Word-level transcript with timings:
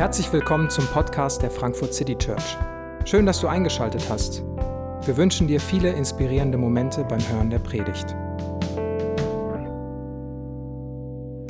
Herzlich 0.00 0.32
willkommen 0.32 0.70
zum 0.70 0.86
Podcast 0.86 1.42
der 1.42 1.50
Frankfurt 1.50 1.92
City 1.92 2.16
Church. 2.16 2.56
Schön, 3.04 3.26
dass 3.26 3.42
du 3.42 3.48
eingeschaltet 3.48 4.08
hast. 4.08 4.40
Wir 5.04 5.14
wünschen 5.18 5.46
dir 5.46 5.60
viele 5.60 5.90
inspirierende 5.90 6.56
Momente 6.56 7.04
beim 7.04 7.20
Hören 7.28 7.50
der 7.50 7.58
Predigt. 7.58 8.08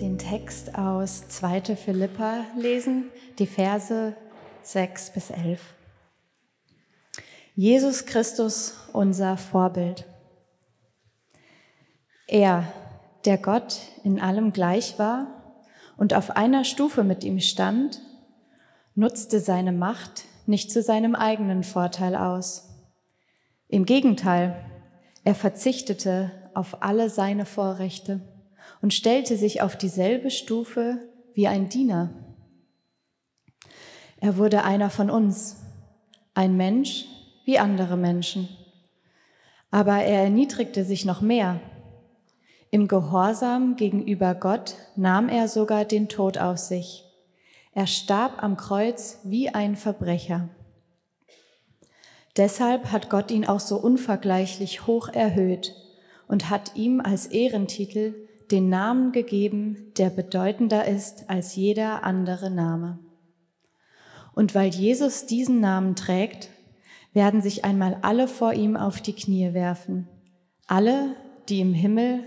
Den 0.00 0.18
Text 0.18 0.74
aus 0.74 1.28
2. 1.28 1.76
Philippa 1.76 2.44
lesen, 2.58 3.10
die 3.38 3.46
Verse 3.46 4.16
6 4.62 5.12
bis 5.12 5.30
11. 5.30 5.60
Jesus 7.54 8.04
Christus, 8.04 8.74
unser 8.92 9.36
Vorbild. 9.36 10.06
Er, 12.26 12.64
der 13.26 13.38
Gott 13.38 13.78
in 14.02 14.20
allem 14.20 14.52
gleich 14.52 14.98
war 14.98 15.28
und 15.96 16.14
auf 16.14 16.32
einer 16.32 16.64
Stufe 16.64 17.04
mit 17.04 17.22
ihm 17.22 17.38
stand, 17.38 18.00
nutzte 19.00 19.40
seine 19.40 19.72
Macht 19.72 20.24
nicht 20.44 20.70
zu 20.70 20.82
seinem 20.82 21.14
eigenen 21.14 21.62
Vorteil 21.62 22.14
aus. 22.14 22.68
Im 23.66 23.86
Gegenteil, 23.86 24.62
er 25.24 25.34
verzichtete 25.34 26.30
auf 26.52 26.82
alle 26.82 27.08
seine 27.08 27.46
Vorrechte 27.46 28.20
und 28.82 28.92
stellte 28.92 29.38
sich 29.38 29.62
auf 29.62 29.76
dieselbe 29.76 30.30
Stufe 30.30 30.98
wie 31.32 31.48
ein 31.48 31.70
Diener. 31.70 32.10
Er 34.20 34.36
wurde 34.36 34.64
einer 34.64 34.90
von 34.90 35.08
uns, 35.08 35.56
ein 36.34 36.58
Mensch 36.58 37.06
wie 37.46 37.58
andere 37.58 37.96
Menschen. 37.96 38.50
Aber 39.70 39.96
er 39.96 40.24
erniedrigte 40.24 40.84
sich 40.84 41.06
noch 41.06 41.22
mehr. 41.22 41.58
Im 42.70 42.86
Gehorsam 42.86 43.76
gegenüber 43.76 44.34
Gott 44.34 44.74
nahm 44.94 45.30
er 45.30 45.48
sogar 45.48 45.86
den 45.86 46.10
Tod 46.10 46.36
auf 46.36 46.58
sich 46.58 47.09
er 47.72 47.86
starb 47.86 48.42
am 48.42 48.56
Kreuz 48.56 49.20
wie 49.24 49.48
ein 49.48 49.76
Verbrecher. 49.76 50.48
Deshalb 52.36 52.92
hat 52.92 53.10
Gott 53.10 53.30
ihn 53.30 53.46
auch 53.46 53.60
so 53.60 53.76
unvergleichlich 53.76 54.86
hoch 54.86 55.08
erhöht 55.08 55.74
und 56.26 56.48
hat 56.48 56.76
ihm 56.76 57.00
als 57.00 57.26
Ehrentitel 57.26 58.14
den 58.50 58.68
Namen 58.68 59.12
gegeben, 59.12 59.92
der 59.98 60.10
bedeutender 60.10 60.86
ist 60.86 61.28
als 61.28 61.54
jeder 61.54 62.04
andere 62.04 62.50
Name. 62.50 62.98
Und 64.34 64.54
weil 64.54 64.70
Jesus 64.70 65.26
diesen 65.26 65.60
Namen 65.60 65.96
trägt, 65.96 66.48
werden 67.12 67.42
sich 67.42 67.64
einmal 67.64 67.98
alle 68.02 68.28
vor 68.28 68.52
ihm 68.54 68.76
auf 68.76 69.00
die 69.00 69.12
Knie 69.12 69.52
werfen, 69.52 70.08
alle, 70.66 71.16
die 71.48 71.60
im 71.60 71.74
Himmel, 71.74 72.22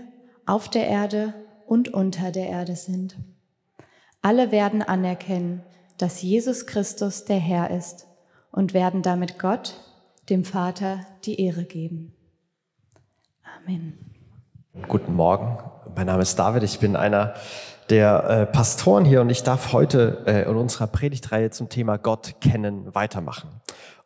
auf 0.46 0.68
der 0.68 0.86
Erde 0.86 1.34
und 1.66 1.88
unter 1.94 2.30
der 2.30 2.48
Erde 2.48 2.76
sind. 2.76 3.16
Alle 4.24 4.50
werden 4.50 4.80
anerkennen, 4.80 5.62
dass 5.98 6.22
Jesus 6.22 6.64
Christus 6.64 7.26
der 7.26 7.36
Herr 7.36 7.70
ist 7.70 8.06
und 8.52 8.72
werden 8.72 9.02
damit 9.02 9.38
Gott, 9.38 9.74
dem 10.30 10.46
Vater, 10.46 11.00
die 11.26 11.42
Ehre 11.42 11.64
geben. 11.64 12.14
Amen. 13.42 13.98
Guten 14.88 15.12
Morgen, 15.12 15.58
mein 15.94 16.06
Name 16.06 16.22
ist 16.22 16.38
David, 16.38 16.62
ich 16.62 16.78
bin 16.78 16.96
einer 16.96 17.34
der 17.90 18.24
äh, 18.24 18.46
Pastoren 18.46 19.04
hier 19.04 19.20
und 19.20 19.28
ich 19.28 19.42
darf 19.42 19.74
heute 19.74 20.24
äh, 20.26 20.48
in 20.48 20.56
unserer 20.56 20.86
Predigtreihe 20.86 21.50
zum 21.50 21.68
Thema 21.68 21.98
Gott 21.98 22.36
kennen 22.40 22.94
weitermachen. 22.94 23.60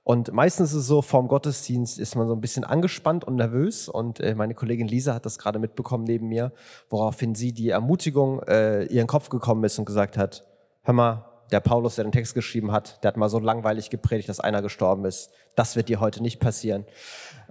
Und 0.08 0.32
meistens 0.32 0.70
ist 0.70 0.78
es 0.78 0.86
so, 0.86 1.02
vorm 1.02 1.28
Gottesdienst 1.28 1.98
ist 1.98 2.16
man 2.16 2.26
so 2.26 2.32
ein 2.32 2.40
bisschen 2.40 2.64
angespannt 2.64 3.24
und 3.24 3.36
nervös. 3.36 3.90
Und 3.90 4.20
äh, 4.20 4.34
meine 4.34 4.54
Kollegin 4.54 4.88
Lisa 4.88 5.12
hat 5.12 5.26
das 5.26 5.36
gerade 5.36 5.58
mitbekommen 5.58 6.04
neben 6.04 6.28
mir, 6.28 6.50
woraufhin 6.88 7.34
sie 7.34 7.52
die 7.52 7.68
Ermutigung 7.68 8.42
äh, 8.44 8.84
ihren 8.84 9.06
Kopf 9.06 9.28
gekommen 9.28 9.64
ist 9.64 9.78
und 9.78 9.84
gesagt 9.84 10.16
hat, 10.16 10.46
hör 10.84 10.94
mal, 10.94 11.26
der 11.52 11.60
Paulus, 11.60 11.96
der 11.96 12.04
den 12.04 12.12
Text 12.12 12.32
geschrieben 12.32 12.72
hat, 12.72 13.04
der 13.04 13.08
hat 13.08 13.18
mal 13.18 13.28
so 13.28 13.38
langweilig 13.38 13.90
gepredigt, 13.90 14.30
dass 14.30 14.40
einer 14.40 14.62
gestorben 14.62 15.04
ist. 15.04 15.30
Das 15.56 15.76
wird 15.76 15.90
dir 15.90 16.00
heute 16.00 16.22
nicht 16.22 16.40
passieren. 16.40 16.86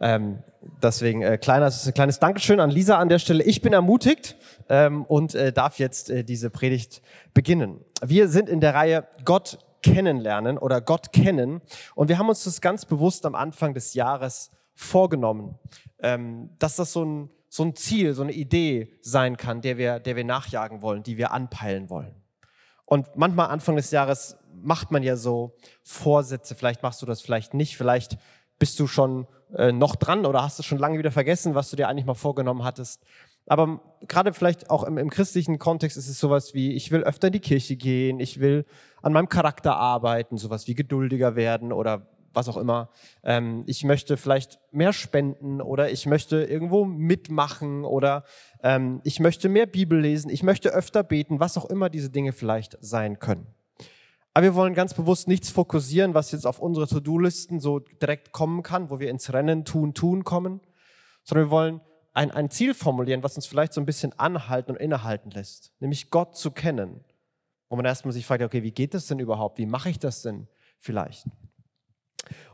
Ähm, 0.02 0.40
deswegen 0.82 1.22
äh, 1.22 1.38
kleines, 1.38 1.92
kleines 1.94 2.18
Dankeschön 2.18 2.60
an 2.60 2.72
Lisa 2.72 2.98
an 2.98 3.10
der 3.10 3.20
Stelle. 3.20 3.44
Ich 3.44 3.62
bin 3.62 3.74
ermutigt 3.74 4.36
ähm, 4.68 5.06
und 5.06 5.36
äh, 5.36 5.54
darf 5.54 5.78
jetzt 5.78 6.10
äh, 6.10 6.24
diese 6.24 6.50
Predigt 6.50 7.04
beginnen. 7.36 7.82
Wir 8.04 8.28
sind 8.30 8.50
in 8.50 8.62
der 8.62 8.74
Reihe 8.74 9.06
Gott 9.26 9.60
kennenlernen 9.94 10.58
oder 10.58 10.82
Gott 10.82 11.12
kennen. 11.12 11.62
Und 11.96 12.10
wir 12.10 12.18
haben 12.18 12.30
uns 12.30 12.44
das 12.44 12.62
ganz 12.62 12.86
bewusst 12.86 13.26
am 13.26 13.36
Anfang 13.36 13.74
des 13.74 13.94
Jahres 13.94 14.52
vorgenommen, 14.76 15.58
ähm, 16.00 16.50
dass 16.60 16.76
das 16.76 16.94
so 16.94 17.04
ein, 17.04 17.30
so 17.50 17.64
ein 17.64 17.76
Ziel, 17.76 18.14
so 18.14 18.24
eine 18.24 18.34
Idee 18.34 18.94
sein 19.02 19.38
kann, 19.38 19.62
der 19.62 19.78
wir, 19.78 20.00
der 20.00 20.16
wir 20.16 20.24
nachjagen 20.24 20.82
wollen, 20.82 21.04
die 21.04 21.18
wir 21.18 21.32
anpeilen 21.32 21.90
wollen. 21.90 22.16
Und 22.86 23.08
manchmal 23.16 23.50
Anfang 23.50 23.76
des 23.76 23.92
Jahres 23.92 24.38
macht 24.54 24.92
man 24.92 25.04
ja 25.04 25.16
so 25.16 25.56
Vorsätze, 25.84 26.56
vielleicht 26.56 26.84
machst 26.84 27.02
du 27.02 27.06
das 27.06 27.22
vielleicht 27.22 27.54
nicht, 27.54 27.78
vielleicht 27.78 28.18
bist 28.60 28.80
du 28.80 28.88
schon 28.88 29.28
äh, 29.56 29.72
noch 29.72 29.96
dran 29.96 30.26
oder 30.26 30.44
hast 30.44 30.60
du 30.60 30.64
schon 30.64 30.78
lange 30.78 30.98
wieder 30.98 31.12
vergessen, 31.12 31.56
was 31.56 31.70
du 31.70 31.76
dir 31.76 31.88
eigentlich 31.88 32.06
mal 32.06 32.14
vorgenommen 32.14 32.64
hattest. 32.64 33.04
Aber 33.48 33.82
gerade 34.08 34.34
vielleicht 34.34 34.70
auch 34.70 34.84
im, 34.84 34.98
im, 34.98 35.10
christlichen 35.10 35.58
Kontext 35.58 35.98
ist 35.98 36.10
es 36.10 36.20
sowas 36.20 36.54
wie, 36.54 36.74
ich 36.74 36.92
will 36.92 37.04
öfter 37.04 37.28
in 37.28 37.34
die 37.34 37.40
Kirche 37.40 37.78
gehen, 37.78 38.20
ich 38.20 38.40
will 38.40 38.66
an 39.02 39.14
meinem 39.14 39.30
Charakter 39.30 39.78
arbeiten, 39.78 40.38
sowas 40.38 40.68
wie 40.68 40.76
geduldiger 40.76 41.36
werden 41.36 41.72
oder 41.72 42.08
was 42.34 42.50
auch 42.50 42.58
immer. 42.58 42.90
Ähm, 43.24 43.64
ich 43.66 43.86
möchte 43.86 44.18
vielleicht 44.18 44.60
mehr 44.72 44.92
spenden 44.92 45.62
oder 45.62 45.90
ich 45.90 46.06
möchte 46.06 46.44
irgendwo 46.44 46.84
mitmachen 46.84 47.86
oder 47.86 48.26
ähm, 48.62 49.00
ich 49.04 49.20
möchte 49.20 49.48
mehr 49.50 49.66
Bibel 49.66 50.00
lesen, 50.00 50.30
ich 50.30 50.44
möchte 50.44 50.70
öfter 50.70 51.04
beten, 51.04 51.40
was 51.40 51.58
auch 51.58 51.66
immer 51.66 51.90
diese 51.90 52.10
Dinge 52.10 52.34
vielleicht 52.34 52.78
sein 52.82 53.20
können. 53.20 53.48
Aber 54.34 54.44
wir 54.44 54.56
wollen 54.56 54.76
ganz 54.76 54.94
bewusst 54.94 55.28
nichts 55.28 55.50
fokussieren, 55.50 56.14
was 56.14 56.32
jetzt 56.32 56.46
auf 56.46 56.60
unsere 56.60 56.88
To-Do-Listen 56.88 57.60
so 57.60 57.80
direkt 57.80 58.34
kommen 58.34 58.62
kann, 58.62 58.92
wo 58.92 59.00
wir 59.00 59.10
ins 59.10 59.34
Rennen, 59.34 59.66
tun, 59.66 59.96
tun 59.96 60.24
kommen, 60.24 60.62
sondern 61.24 61.48
wir 61.48 61.52
wollen 61.52 61.82
ein, 62.18 62.32
ein 62.32 62.50
Ziel 62.50 62.74
formulieren, 62.74 63.22
was 63.22 63.36
uns 63.36 63.46
vielleicht 63.46 63.74
so 63.74 63.80
ein 63.80 63.86
bisschen 63.86 64.12
anhalten 64.18 64.72
und 64.72 64.78
innehalten 64.78 65.30
lässt, 65.30 65.72
nämlich 65.80 66.10
Gott 66.10 66.36
zu 66.36 66.50
kennen. 66.50 67.02
Wo 67.70 67.76
man 67.76 67.86
erstmal 67.86 68.12
sich 68.12 68.26
fragt, 68.26 68.42
okay, 68.42 68.64
wie 68.64 68.72
geht 68.72 68.96
das 68.96 69.06
denn 69.06 69.20
überhaupt? 69.20 69.60
Wie 69.60 69.68
mache 69.68 69.90
ich 69.90 70.00
das 70.00 70.24
denn 70.24 70.48
vielleicht? 70.80 71.26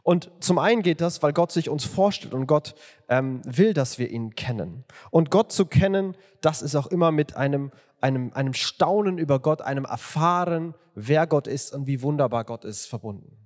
Und 0.02 0.30
zum 0.42 0.60
einen 0.60 0.82
geht 0.82 1.00
das, 1.00 1.24
weil 1.24 1.32
Gott 1.32 1.54
sich 1.54 1.70
uns 1.70 1.86
vorstellt 1.86 2.34
und 2.34 2.46
Gott 2.46 2.76
ähm, 3.08 3.42
will, 3.46 3.74
dass 3.74 3.98
wir 3.98 4.10
ihn 4.10 4.36
kennen. 4.36 4.84
Und 5.12 5.32
Gott 5.32 5.54
zu 5.54 5.66
kennen, 5.66 6.18
das 6.42 6.62
ist 6.62 6.76
auch 6.76 6.88
immer 6.88 7.12
mit 7.12 7.38
einem, 7.38 7.72
einem, 8.02 8.34
einem 8.34 8.54
Staunen 8.54 9.18
über 9.18 9.40
Gott, 9.40 9.62
einem 9.62 9.86
Erfahren, 9.86 10.76
wer 10.94 11.26
Gott 11.26 11.48
ist 11.48 11.74
und 11.74 11.88
wie 11.88 12.02
wunderbar 12.02 12.44
Gott 12.44 12.66
ist, 12.66 12.88
verbunden. 12.88 13.43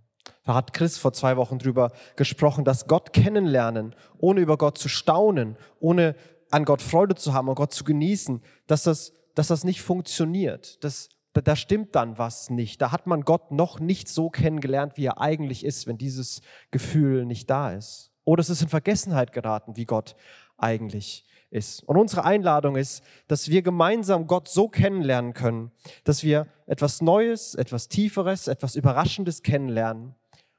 Da 0.47 0.55
hat 0.55 0.71
Chris 0.71 0.97
vor 0.97 1.11
zwei 1.11 1.35
Wochen 1.35 1.59
drüber 1.59 1.91
gesprochen, 2.15 2.63
dass 2.63 2.87
Gott 2.87 3.11
kennenlernen, 3.11 3.93
ohne 4.17 4.39
über 4.39 4.57
Gott 4.57 4.77
zu 4.77 4.87
staunen, 4.87 5.57
ohne 5.81 6.15
an 6.51 6.63
Gott 6.63 6.81
Freude 6.81 7.15
zu 7.15 7.33
haben 7.33 7.49
und 7.49 7.55
Gott 7.55 7.73
zu 7.73 7.83
genießen, 7.83 8.41
dass 8.65 8.83
das, 8.83 9.11
dass 9.35 9.47
das 9.47 9.65
nicht 9.65 9.81
funktioniert. 9.81 10.81
Das, 10.85 11.09
da 11.33 11.57
stimmt 11.57 11.95
dann 11.95 12.17
was 12.17 12.49
nicht. 12.49 12.81
Da 12.81 12.93
hat 12.93 13.07
man 13.07 13.23
Gott 13.23 13.51
noch 13.51 13.81
nicht 13.81 14.07
so 14.07 14.29
kennengelernt, 14.29 14.93
wie 14.95 15.07
er 15.07 15.19
eigentlich 15.19 15.65
ist, 15.65 15.85
wenn 15.85 15.97
dieses 15.97 16.39
Gefühl 16.71 17.25
nicht 17.25 17.49
da 17.49 17.73
ist. 17.73 18.13
Oder 18.23 18.39
es 18.39 18.49
ist 18.49 18.61
in 18.61 18.69
Vergessenheit 18.69 19.33
geraten, 19.33 19.75
wie 19.75 19.85
Gott 19.85 20.15
eigentlich 20.57 21.25
ist. 21.49 21.83
Und 21.83 21.97
unsere 21.97 22.23
Einladung 22.23 22.77
ist, 22.77 23.03
dass 23.27 23.49
wir 23.49 23.63
gemeinsam 23.63 24.27
Gott 24.27 24.47
so 24.47 24.69
kennenlernen 24.69 25.33
können, 25.33 25.71
dass 26.05 26.23
wir 26.23 26.47
etwas 26.67 27.01
Neues, 27.01 27.53
etwas 27.53 27.89
Tieferes, 27.89 28.47
etwas 28.47 28.77
Überraschendes 28.77 29.43
kennenlernen 29.43 30.15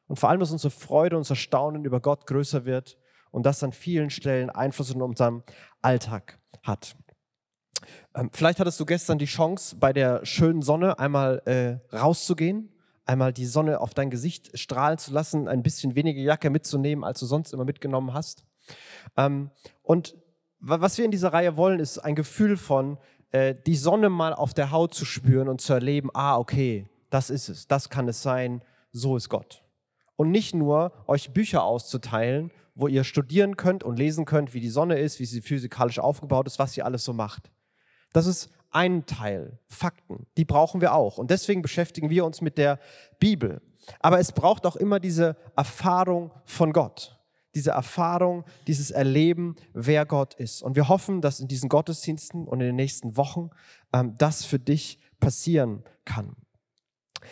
und 0.08 0.18
vor 0.18 0.30
allem, 0.30 0.40
dass 0.40 0.50
unsere 0.50 0.70
Freude, 0.70 1.16
unser 1.16 1.36
Staunen 1.36 1.84
über 1.84 2.00
Gott 2.00 2.26
größer 2.26 2.64
wird 2.64 2.98
und 3.30 3.44
das 3.46 3.62
an 3.62 3.72
vielen 3.72 4.10
Stellen 4.10 4.50
Einfluss 4.50 4.90
in 4.90 5.02
unserem 5.02 5.44
Alltag 5.82 6.38
hat. 6.62 6.96
Ähm, 8.14 8.30
vielleicht 8.32 8.58
hattest 8.58 8.80
du 8.80 8.86
gestern 8.86 9.18
die 9.18 9.26
Chance, 9.26 9.76
bei 9.76 9.92
der 9.92 10.24
schönen 10.24 10.62
Sonne 10.62 10.98
einmal 10.98 11.42
äh, 11.44 11.96
rauszugehen, 11.96 12.72
einmal 13.04 13.32
die 13.32 13.46
Sonne 13.46 13.80
auf 13.80 13.94
dein 13.94 14.10
Gesicht 14.10 14.58
strahlen 14.58 14.98
zu 14.98 15.12
lassen, 15.12 15.46
ein 15.46 15.62
bisschen 15.62 15.94
weniger 15.94 16.20
Jacke 16.20 16.50
mitzunehmen, 16.50 17.04
als 17.04 17.20
du 17.20 17.26
sonst 17.26 17.52
immer 17.52 17.64
mitgenommen 17.64 18.14
hast. 18.14 18.44
Ähm, 19.16 19.50
und 19.82 20.16
was 20.58 20.98
wir 20.98 21.04
in 21.04 21.12
dieser 21.12 21.32
Reihe 21.32 21.56
wollen, 21.56 21.78
ist 21.78 21.98
ein 21.98 22.16
Gefühl 22.16 22.56
von, 22.56 22.98
äh, 23.30 23.54
die 23.66 23.76
Sonne 23.76 24.08
mal 24.08 24.34
auf 24.34 24.54
der 24.54 24.72
Haut 24.72 24.94
zu 24.94 25.04
spüren 25.04 25.48
und 25.48 25.60
zu 25.60 25.74
erleben, 25.74 26.10
ah, 26.14 26.36
okay, 26.38 26.88
das 27.10 27.30
ist 27.30 27.48
es, 27.48 27.68
das 27.68 27.90
kann 27.90 28.08
es 28.08 28.22
sein, 28.22 28.62
so 28.90 29.16
ist 29.16 29.28
Gott 29.28 29.62
und 30.18 30.32
nicht 30.32 30.52
nur 30.52 30.92
euch 31.06 31.32
Bücher 31.32 31.62
auszuteilen, 31.62 32.50
wo 32.74 32.88
ihr 32.88 33.04
studieren 33.04 33.56
könnt 33.56 33.84
und 33.84 33.96
lesen 33.96 34.24
könnt, 34.24 34.52
wie 34.52 34.60
die 34.60 34.68
Sonne 34.68 34.98
ist, 34.98 35.20
wie 35.20 35.24
sie 35.24 35.40
physikalisch 35.40 36.00
aufgebaut 36.00 36.48
ist, 36.48 36.58
was 36.58 36.72
sie 36.72 36.82
alles 36.82 37.04
so 37.04 37.12
macht. 37.12 37.50
Das 38.12 38.26
ist 38.26 38.50
ein 38.70 39.06
Teil, 39.06 39.60
Fakten, 39.68 40.26
die 40.36 40.44
brauchen 40.44 40.80
wir 40.80 40.92
auch. 40.92 41.18
Und 41.18 41.30
deswegen 41.30 41.62
beschäftigen 41.62 42.10
wir 42.10 42.24
uns 42.24 42.40
mit 42.40 42.58
der 42.58 42.80
Bibel. 43.20 43.62
Aber 44.00 44.18
es 44.18 44.32
braucht 44.32 44.66
auch 44.66 44.74
immer 44.74 44.98
diese 44.98 45.36
Erfahrung 45.56 46.32
von 46.44 46.72
Gott, 46.72 47.16
diese 47.54 47.70
Erfahrung, 47.70 48.44
dieses 48.66 48.90
Erleben, 48.90 49.54
wer 49.72 50.04
Gott 50.04 50.34
ist. 50.34 50.62
Und 50.62 50.74
wir 50.74 50.88
hoffen, 50.88 51.20
dass 51.20 51.38
in 51.38 51.46
diesen 51.46 51.68
Gottesdiensten 51.68 52.48
und 52.48 52.60
in 52.60 52.66
den 52.66 52.76
nächsten 52.76 53.16
Wochen 53.16 53.50
ähm, 53.92 54.16
das 54.18 54.44
für 54.44 54.58
dich 54.58 54.98
passieren 55.20 55.84
kann. 56.04 56.34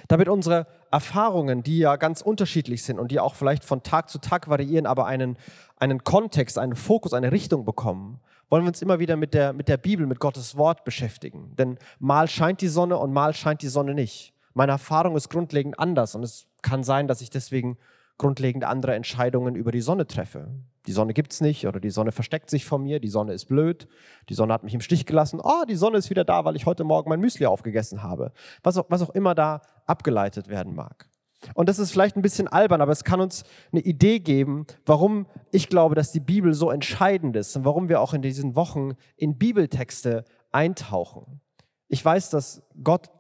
Damit 0.09 0.29
unsere 0.29 0.67
Erfahrungen, 0.97 1.63
die 1.63 1.77
ja 1.77 1.97
ganz 1.97 2.23
unterschiedlich 2.23 2.83
sind 2.83 2.99
und 2.99 3.11
die 3.11 3.21
auch 3.21 3.35
vielleicht 3.35 3.65
von 3.65 3.83
Tag 3.83 4.09
zu 4.09 4.19
Tag 4.19 4.49
variieren, 4.49 4.87
aber 4.87 5.05
einen, 5.05 5.37
einen 5.77 6.05
Kontext, 6.05 6.59
einen 6.59 6.75
Fokus, 6.75 7.13
eine 7.13 7.33
Richtung 7.33 7.67
bekommen, 7.67 8.19
wollen 8.49 8.65
wir 8.65 8.69
uns 8.69 8.81
immer 8.81 8.99
wieder 8.99 9.17
mit 9.17 9.35
der, 9.35 9.53
mit 9.53 9.69
der 9.69 9.77
Bibel, 9.77 10.07
mit 10.07 10.21
Gottes 10.21 10.57
Wort 10.57 10.85
beschäftigen. 10.85 11.55
Denn 11.59 11.77
mal 11.99 12.29
scheint 12.29 12.63
die 12.63 12.69
Sonne 12.69 12.97
und 12.97 13.13
mal 13.13 13.35
scheint 13.35 13.61
die 13.61 13.69
Sonne 13.69 13.93
nicht. 13.93 14.33
Meine 14.55 14.73
Erfahrung 14.73 15.17
ist 15.17 15.29
grundlegend 15.29 15.79
anders 15.79 16.15
und 16.15 16.23
es 16.23 16.47
kann 16.63 16.83
sein, 16.83 17.09
dass 17.09 17.21
ich 17.21 17.29
deswegen 17.29 17.77
grundlegend 18.19 18.65
andere 18.65 18.95
Entscheidungen 18.95 19.55
über 19.55 19.73
die 19.73 19.81
Sonne 19.81 20.07
treffe. 20.07 20.49
Die 20.87 20.93
Sonne 20.93 21.15
gibt 21.15 21.33
es 21.33 21.41
nicht 21.41 21.67
oder 21.67 21.81
die 21.81 21.91
Sonne 21.91 22.13
versteckt 22.13 22.49
sich 22.49 22.65
vor 22.65 22.79
mir, 22.79 23.01
die 23.01 23.09
Sonne 23.09 23.33
ist 23.33 23.47
blöd, 23.47 23.89
die 24.29 24.35
Sonne 24.35 24.53
hat 24.53 24.63
mich 24.63 24.75
im 24.75 24.81
Stich 24.81 25.05
gelassen, 25.05 25.41
oh, 25.43 25.65
die 25.69 25.75
Sonne 25.75 25.99
ist 25.99 26.11
wieder 26.11 26.25
da, 26.25 26.45
weil 26.45 26.57
ich 26.57 26.65
heute 26.65 26.85
Morgen 26.85 27.11
mein 27.11 27.21
Müsli 27.21 27.47
aufgegessen 27.47 28.03
habe. 28.03 28.33
Was 28.63 28.79
auch, 28.79 28.87
was 28.89 29.03
auch 29.03 29.11
immer 29.11 29.35
da 29.35 29.63
abgeleitet 29.87 30.49
werden 30.49 30.75
mag. 30.75 31.09
Und 31.55 31.69
das 31.69 31.79
ist 31.79 31.93
vielleicht 31.93 32.17
ein 32.17 32.23
bisschen 32.23 32.49
albern, 32.49 32.81
aber 32.81 32.93
es 32.93 33.05
kann 33.05 33.21
uns 33.21 33.45
eine 33.73 33.83
Idee 33.83 34.21
geben, 34.21 34.67
warum 34.85 35.27
ich 35.53 35.69
glaube, 35.69 35.95
dass 35.95 36.13
die 36.13 36.21
Bibel 36.21 36.55
so 36.55 36.71
entscheidend 36.71 37.37
ist 37.37 37.57
und 37.57 37.65
warum 37.65 37.89
wir 37.89 38.01
auch 38.01 38.15
in 38.15 38.23
diesen 38.23 38.57
Wochen 38.57 38.93
in 39.17 39.39
Bibeltexte 39.39 40.25
eintauchen. 40.51 41.41
Ich 41.89 42.05
weiß, 42.05 42.31
dass 42.31 42.63
Gott 42.83 43.11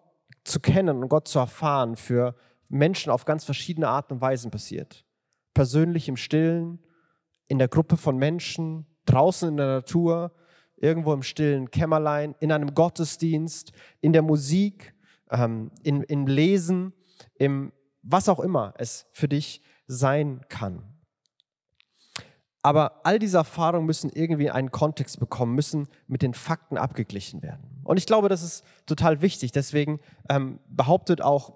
zu 0.45 0.61
kennen 0.61 1.03
und 1.03 1.09
Gott 1.09 1.29
zu 1.29 1.39
erfahren 1.39 1.97
für 1.97 2.35
Menschen 2.69 3.11
auf 3.11 3.25
ganz 3.25 3.45
verschiedene 3.45 3.89
Arten 3.89 4.15
und 4.15 4.21
Weisen 4.21 4.51
passiert. 4.51 5.05
Persönlich 5.55 6.09
im 6.09 6.17
Stillen, 6.17 6.81
in 7.49 7.59
der 7.59 7.69
Gruppe 7.69 7.97
von 7.97 8.17
Menschen, 8.17 8.87
draußen 9.07 9.49
in 9.49 9.57
der 9.57 9.67
Natur, 9.67 10.33
irgendwo 10.77 11.13
im 11.13 11.23
stillen 11.23 11.71
Kämmerlein, 11.71 12.35
in 12.41 12.53
einem 12.53 12.75
Gottesdienst, 12.75 13.73
in 14.01 14.13
der 14.13 14.23
Musik, 14.23 14.95
ähm, 15.31 15.71
in, 15.83 16.03
im 16.03 16.27
Lesen, 16.27 16.93
im 17.35 17.73
was 18.03 18.29
auch 18.29 18.41
immer 18.41 18.73
es 18.79 19.07
für 19.13 19.29
dich 19.29 19.63
sein 19.89 20.43
kann. 20.49 20.85
Aber 22.63 23.05
all 23.05 23.19
diese 23.19 23.39
Erfahrungen 23.39 23.87
müssen 23.87 24.11
irgendwie 24.11 24.51
einen 24.51 24.73
Kontext 24.73 25.21
bekommen, 25.21 25.55
müssen 25.55 25.89
mit 26.09 26.23
den 26.23 26.35
Fakten 26.35 26.77
abgeglichen 26.77 27.43
werden. 27.43 27.81
Und 27.85 27.97
ich 27.97 28.07
glaube, 28.07 28.29
das 28.29 28.43
ist 28.43 28.65
total 28.87 29.23
wichtig. 29.23 29.53
Deswegen 29.53 30.01
ähm, 30.29 30.59
behauptet 30.69 31.23
auch 31.23 31.55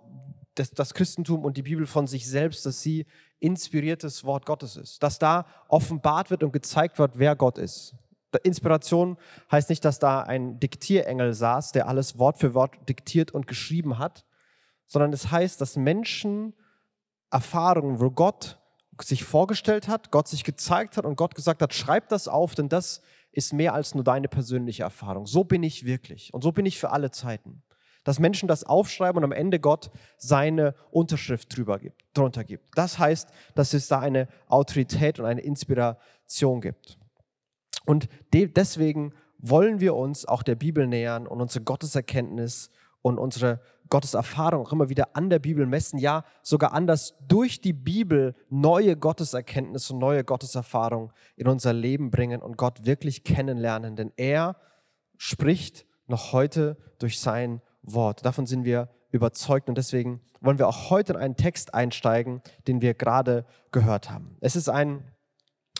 das, 0.60 0.70
das 0.72 0.94
Christentum 0.94 1.44
und 1.44 1.56
die 1.56 1.62
Bibel 1.62 1.86
von 1.86 2.06
sich 2.06 2.28
selbst, 2.28 2.66
dass 2.66 2.82
sie 2.82 3.06
inspiriertes 3.38 4.24
Wort 4.24 4.46
Gottes 4.46 4.76
ist. 4.76 5.02
Dass 5.02 5.18
da 5.18 5.46
offenbart 5.68 6.30
wird 6.30 6.42
und 6.42 6.52
gezeigt 6.52 6.98
wird, 6.98 7.18
wer 7.18 7.34
Gott 7.34 7.58
ist. 7.58 7.94
Inspiration 8.44 9.16
heißt 9.50 9.70
nicht, 9.70 9.84
dass 9.84 9.98
da 9.98 10.22
ein 10.22 10.60
Diktierengel 10.60 11.32
saß, 11.32 11.72
der 11.72 11.88
alles 11.88 12.18
Wort 12.18 12.38
für 12.38 12.54
Wort 12.54 12.76
diktiert 12.88 13.32
und 13.32 13.48
geschrieben 13.48 13.98
hat, 13.98 14.24
sondern 14.86 15.12
es 15.12 15.32
heißt, 15.32 15.60
dass 15.60 15.76
Menschen 15.76 16.54
Erfahrungen, 17.30 18.00
wo 18.00 18.10
Gott 18.10 18.60
sich 19.00 19.24
vorgestellt 19.24 19.88
hat, 19.88 20.10
Gott 20.10 20.28
sich 20.28 20.44
gezeigt 20.44 20.96
hat 20.96 21.06
und 21.06 21.16
Gott 21.16 21.34
gesagt 21.34 21.62
hat, 21.62 21.74
schreib 21.74 22.08
das 22.08 22.28
auf, 22.28 22.54
denn 22.54 22.68
das 22.68 23.00
ist 23.32 23.52
mehr 23.52 23.74
als 23.74 23.94
nur 23.94 24.04
deine 24.04 24.28
persönliche 24.28 24.82
Erfahrung. 24.82 25.26
So 25.26 25.42
bin 25.42 25.62
ich 25.62 25.84
wirklich 25.84 26.32
und 26.34 26.42
so 26.42 26.52
bin 26.52 26.66
ich 26.66 26.78
für 26.78 26.90
alle 26.90 27.10
Zeiten. 27.10 27.62
Dass 28.04 28.18
Menschen 28.18 28.48
das 28.48 28.64
aufschreiben 28.64 29.18
und 29.18 29.24
am 29.24 29.32
Ende 29.32 29.60
Gott 29.60 29.90
seine 30.16 30.74
Unterschrift 30.90 31.54
drüber 31.56 31.78
gibt, 31.78 32.02
drunter 32.14 32.44
gibt. 32.44 32.66
Das 32.76 32.98
heißt, 32.98 33.28
dass 33.54 33.74
es 33.74 33.88
da 33.88 34.00
eine 34.00 34.28
Autorität 34.46 35.18
und 35.18 35.26
eine 35.26 35.42
Inspiration 35.42 36.60
gibt. 36.60 36.98
Und 37.84 38.08
deswegen 38.32 39.12
wollen 39.38 39.80
wir 39.80 39.94
uns 39.94 40.26
auch 40.26 40.42
der 40.42 40.54
Bibel 40.54 40.86
nähern 40.86 41.26
und 41.26 41.40
unsere 41.40 41.64
Gotteserkenntnis 41.64 42.70
und 43.02 43.18
unsere 43.18 43.60
Gottes 43.88 44.14
Erfahrung 44.14 44.64
auch 44.66 44.72
immer 44.72 44.88
wieder 44.88 45.16
an 45.16 45.30
der 45.30 45.40
Bibel 45.40 45.66
messen, 45.66 45.98
ja 45.98 46.24
sogar 46.42 46.72
anders 46.72 47.14
durch 47.26 47.60
die 47.60 47.72
Bibel 47.72 48.36
neue 48.48 48.96
Gotteserkenntnisse 48.96 49.92
und 49.92 49.98
neue 49.98 50.22
Gotteserfahrung 50.22 51.12
in 51.36 51.48
unser 51.48 51.72
Leben 51.72 52.10
bringen 52.10 52.40
und 52.40 52.56
Gott 52.56 52.86
wirklich 52.86 53.24
kennenlernen, 53.24 53.96
denn 53.96 54.12
er 54.16 54.56
spricht 55.16 55.86
noch 56.06 56.32
heute 56.32 56.76
durch 56.98 57.18
sein 57.20 57.60
Wort. 57.82 58.24
Davon 58.24 58.46
sind 58.46 58.64
wir 58.64 58.88
überzeugt 59.10 59.68
und 59.68 59.76
deswegen 59.76 60.20
wollen 60.40 60.58
wir 60.58 60.68
auch 60.68 60.90
heute 60.90 61.14
in 61.14 61.18
einen 61.18 61.36
Text 61.36 61.74
einsteigen, 61.74 62.40
den 62.66 62.80
wir 62.80 62.94
gerade 62.94 63.44
gehört 63.72 64.10
haben. 64.10 64.36
Es 64.40 64.56
ist 64.56 64.68
ein, 64.68 65.04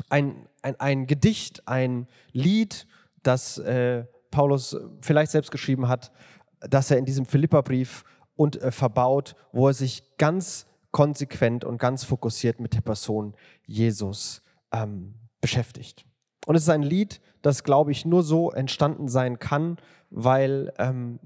ein, 0.08 0.49
ein, 0.62 0.79
ein 0.79 1.06
Gedicht, 1.06 1.67
ein 1.67 2.06
Lied, 2.32 2.87
das 3.23 3.58
äh, 3.58 4.05
Paulus 4.31 4.76
vielleicht 5.00 5.32
selbst 5.32 5.50
geschrieben 5.50 5.88
hat, 5.88 6.12
das 6.61 6.91
er 6.91 6.99
in 6.99 7.05
diesem 7.05 7.26
Philipperbrief 7.26 8.05
und 8.37 8.61
äh, 8.61 8.70
verbaut, 8.70 9.35
wo 9.53 9.69
er 9.69 9.75
sich 9.75 10.17
ganz 10.19 10.67
konsequent 10.91 11.64
und 11.64 11.79
ganz 11.79 12.05
fokussiert 12.05 12.61
mit 12.61 12.75
der 12.75 12.81
Person 12.81 13.35
Jesus 13.67 14.43
ähm, 14.73 15.14
beschäftigt. 15.41 16.05
Und 16.46 16.56
es 16.56 16.62
ist 16.62 16.69
ein 16.69 16.82
Lied, 16.82 17.20
das, 17.43 17.64
glaube 17.64 17.93
ich, 17.93 18.05
nur 18.05 18.23
so 18.23 18.50
entstanden 18.50 19.08
sein 19.08 19.38
kann, 19.38 19.79
weil 20.11 20.73
ähm, 20.79 21.20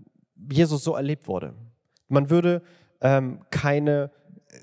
Jesus 0.50 0.85
so 0.85 0.94
erlebt 0.94 1.29
wurde. 1.29 1.55
Man 2.08 2.31
würde 2.31 2.62
ähm, 3.00 3.41
keine 3.50 4.11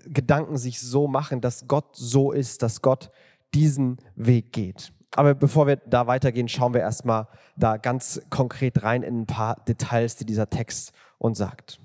Gedanken 0.05 0.57
sich 0.57 0.79
so 0.79 1.07
machen, 1.07 1.41
dass 1.41 1.67
Gott 1.67 1.95
so 1.95 2.31
ist, 2.31 2.61
dass 2.63 2.81
Gott 2.81 3.11
diesen 3.53 3.97
Weg 4.15 4.53
geht. 4.53 4.93
Aber 5.15 5.35
bevor 5.35 5.67
wir 5.67 5.75
da 5.75 6.07
weitergehen, 6.07 6.47
schauen 6.47 6.73
wir 6.73 6.81
erstmal 6.81 7.27
da 7.57 7.77
ganz 7.77 8.21
konkret 8.29 8.83
rein 8.83 9.03
in 9.03 9.21
ein 9.21 9.25
paar 9.25 9.61
Details, 9.65 10.15
die 10.15 10.25
dieser 10.25 10.49
Text 10.49 10.93
uns 11.17 11.37
sagt. 11.37 11.79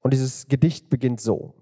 Und 0.00 0.12
dieses 0.12 0.48
Gedicht 0.48 0.88
beginnt 0.88 1.20
so. 1.20 1.54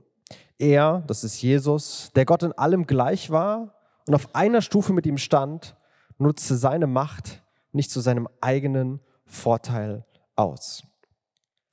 Er, 0.59 1.03
das 1.09 1.25
ist 1.25 1.43
Jesus, 1.43 2.13
der 2.15 2.25
Gott 2.25 2.45
in 2.45 2.53
allem 2.53 2.87
gleich 2.87 3.31
war 3.31 3.75
und 4.07 4.15
auf 4.15 4.35
einer 4.35 4.63
Stufe 4.63 4.93
mit 4.93 5.07
ihm 5.07 5.19
stand, 5.19 5.77
nutzte 6.19 6.55
seine 6.55 6.87
Macht 6.87 7.43
nicht 7.73 7.91
zu 7.91 8.01
seinem 8.01 8.29
eigenen 8.41 9.01
Vorteil 9.25 10.05
aus. 10.37 10.83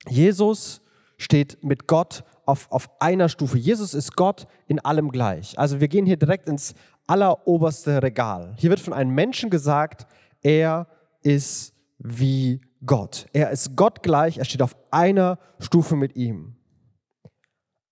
Jesus 0.08 0.82
steht 1.18 1.64
mit 1.64 1.88
Gott 1.88 2.24
auf, 2.46 2.72
auf 2.72 2.90
einer 3.00 3.30
Stufe. 3.30 3.58
Jesus 3.58 3.94
ist 3.94 4.16
Gott 4.16 4.48
in 4.68 4.80
allem 4.80 5.12
gleich. 5.12 5.58
Also 5.60 5.80
wir 5.80 5.88
gehen 5.88 6.06
hier 6.06 6.18
direkt 6.18 6.48
ins 6.48 6.74
alleroberste 7.08 8.02
Regal. 8.02 8.56
Hier 8.58 8.70
wird 8.70 8.80
von 8.80 8.94
einem 8.94 9.14
Menschen 9.14 9.50
gesagt, 9.50 10.08
er 10.42 10.88
ist 11.22 11.74
wie 11.98 12.62
Gott. 12.86 13.28
Er 13.34 13.52
ist 13.52 13.76
Gott 13.76 14.04
gleich, 14.04 14.38
er 14.38 14.46
steht 14.46 14.62
auf 14.62 14.76
einer 14.92 15.38
Stufe 15.60 15.96
mit 15.96 16.16
ihm. 16.16 16.56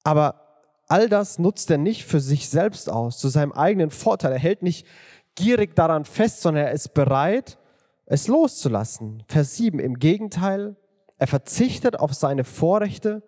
Aber 0.03 0.63
all 0.87 1.09
das 1.09 1.39
nutzt 1.39 1.69
er 1.69 1.77
nicht 1.77 2.05
für 2.05 2.21
sich 2.21 2.47
selbst 2.47 2.89
aus, 2.89 3.19
zu 3.19 3.27
seinem 3.27 3.51
eigenen 3.51 3.89
Vorteil. 3.89 4.31
Er 4.31 4.39
hält 4.39 4.63
nicht 4.63 4.87
gierig 5.35 5.75
daran 5.75 6.05
fest, 6.05 6.41
sondern 6.41 6.65
er 6.65 6.71
ist 6.71 6.93
bereit, 6.93 7.57
es 8.07 8.27
loszulassen. 8.27 9.23
Vers 9.27 9.55
7, 9.57 9.79
im 9.79 9.99
Gegenteil, 9.99 10.75
er 11.17 11.27
verzichtet 11.27 11.99
auf 11.99 12.13
seine 12.13 12.43
Vorrechte 12.43 13.21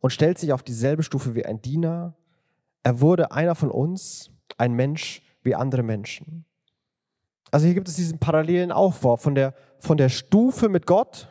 und 0.00 0.10
stellt 0.10 0.38
sich 0.38 0.52
auf 0.52 0.62
dieselbe 0.62 1.02
Stufe 1.02 1.34
wie 1.34 1.44
ein 1.44 1.62
Diener. 1.62 2.14
Er 2.82 3.00
wurde 3.00 3.32
einer 3.32 3.54
von 3.54 3.70
uns, 3.70 4.30
ein 4.58 4.74
Mensch 4.74 5.22
wie 5.42 5.54
andere 5.54 5.82
Menschen. 5.82 6.44
Also 7.50 7.66
hier 7.66 7.74
gibt 7.74 7.88
es 7.88 7.96
diesen 7.96 8.18
parallelen 8.18 8.72
Aufbau 8.72 9.16
von 9.16 9.34
der, 9.34 9.54
von 9.78 9.96
der 9.96 10.08
Stufe 10.08 10.68
mit 10.68 10.86
Gott 10.86 11.28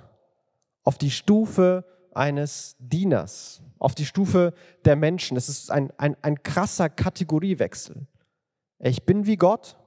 auf 0.84 0.98
die 0.98 1.12
Stufe 1.12 1.86
eines 2.14 2.76
Dieners, 2.80 3.62
auf 3.78 3.94
die 3.94 4.06
Stufe 4.06 4.54
der 4.86 4.96
Menschen. 4.96 5.38
Es 5.38 5.50
ist 5.50 5.70
ein, 5.70 5.92
ein, 5.98 6.16
ein 6.22 6.42
krasser 6.42 6.90
Kategoriewechsel. 6.90 8.08
Ich 8.80 9.06
bin 9.06 9.26
wie 9.26 9.36
Gott, 9.36 9.78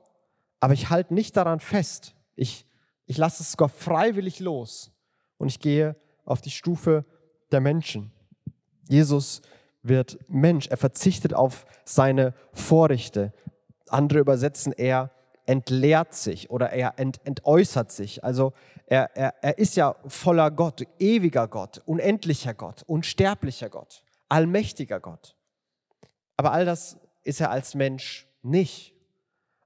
aber 0.60 0.74
ich 0.74 0.90
halte 0.90 1.14
nicht 1.14 1.36
daran 1.36 1.60
fest. 1.60 2.14
Ich, 2.36 2.67
ich 3.08 3.16
lasse 3.16 3.42
es 3.42 3.52
sogar 3.52 3.70
freiwillig 3.70 4.38
los 4.38 4.92
und 5.38 5.48
ich 5.48 5.58
gehe 5.58 5.96
auf 6.24 6.42
die 6.42 6.50
Stufe 6.50 7.06
der 7.50 7.60
Menschen. 7.60 8.12
Jesus 8.88 9.40
wird 9.82 10.18
Mensch. 10.28 10.68
Er 10.68 10.76
verzichtet 10.76 11.32
auf 11.32 11.64
seine 11.84 12.34
Vorrechte. 12.52 13.32
Andere 13.88 14.18
übersetzen, 14.18 14.72
er 14.72 15.10
entleert 15.46 16.12
sich 16.14 16.50
oder 16.50 16.70
er 16.70 16.98
ent, 16.98 17.20
entäußert 17.24 17.90
sich. 17.90 18.22
Also 18.22 18.52
er, 18.84 19.16
er, 19.16 19.34
er 19.40 19.56
ist 19.56 19.76
ja 19.76 19.96
voller 20.06 20.50
Gott, 20.50 20.82
ewiger 20.98 21.48
Gott, 21.48 21.80
unendlicher 21.86 22.52
Gott, 22.52 22.82
unsterblicher 22.86 23.70
Gott, 23.70 24.04
allmächtiger 24.28 25.00
Gott. 25.00 25.34
Aber 26.36 26.52
all 26.52 26.66
das 26.66 26.98
ist 27.24 27.40
er 27.40 27.50
als 27.50 27.74
Mensch 27.74 28.28
nicht. 28.42 28.94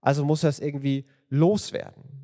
Also 0.00 0.24
muss 0.24 0.44
er 0.44 0.50
es 0.50 0.60
irgendwie 0.60 1.06
loswerden. 1.28 2.21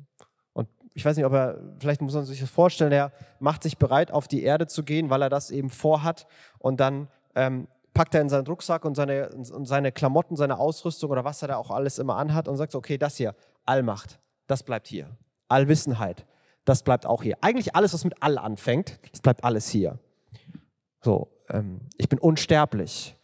Ich 0.93 1.05
weiß 1.05 1.15
nicht, 1.15 1.25
ob 1.25 1.33
er, 1.33 1.59
vielleicht 1.79 2.01
muss 2.01 2.13
man 2.13 2.25
sich 2.25 2.39
das 2.39 2.49
vorstellen, 2.49 2.91
er 2.91 3.11
macht 3.39 3.63
sich 3.63 3.77
bereit, 3.77 4.11
auf 4.11 4.27
die 4.27 4.43
Erde 4.43 4.67
zu 4.67 4.83
gehen, 4.83 5.09
weil 5.09 5.21
er 5.21 5.29
das 5.29 5.51
eben 5.51 5.69
vorhat. 5.69 6.27
Und 6.57 6.79
dann 6.79 7.07
ähm, 7.35 7.67
packt 7.93 8.15
er 8.15 8.21
in 8.21 8.29
seinen 8.29 8.47
Rucksack 8.47 8.85
und 8.85 8.95
seine, 8.95 9.29
und 9.29 9.65
seine 9.65 9.91
Klamotten, 9.91 10.35
seine 10.35 10.57
Ausrüstung 10.57 11.11
oder 11.11 11.23
was 11.25 11.41
er 11.41 11.49
da 11.49 11.57
auch 11.57 11.71
alles 11.71 11.99
immer 11.99 12.17
anhat 12.17 12.47
und 12.47 12.57
sagt, 12.57 12.75
okay, 12.75 12.97
das 12.97 13.17
hier, 13.17 13.35
Allmacht, 13.65 14.19
das 14.47 14.63
bleibt 14.63 14.87
hier. 14.87 15.09
Allwissenheit, 15.47 16.25
das 16.65 16.83
bleibt 16.83 17.05
auch 17.05 17.23
hier. 17.23 17.37
Eigentlich 17.41 17.75
alles, 17.75 17.93
was 17.93 18.03
mit 18.03 18.21
All 18.21 18.37
anfängt, 18.37 18.99
das 19.11 19.21
bleibt 19.21 19.43
alles 19.43 19.69
hier. 19.69 19.99
So, 21.01 21.29
ähm, 21.49 21.81
ich 21.97 22.09
bin 22.09 22.19
unsterblich, 22.19 23.15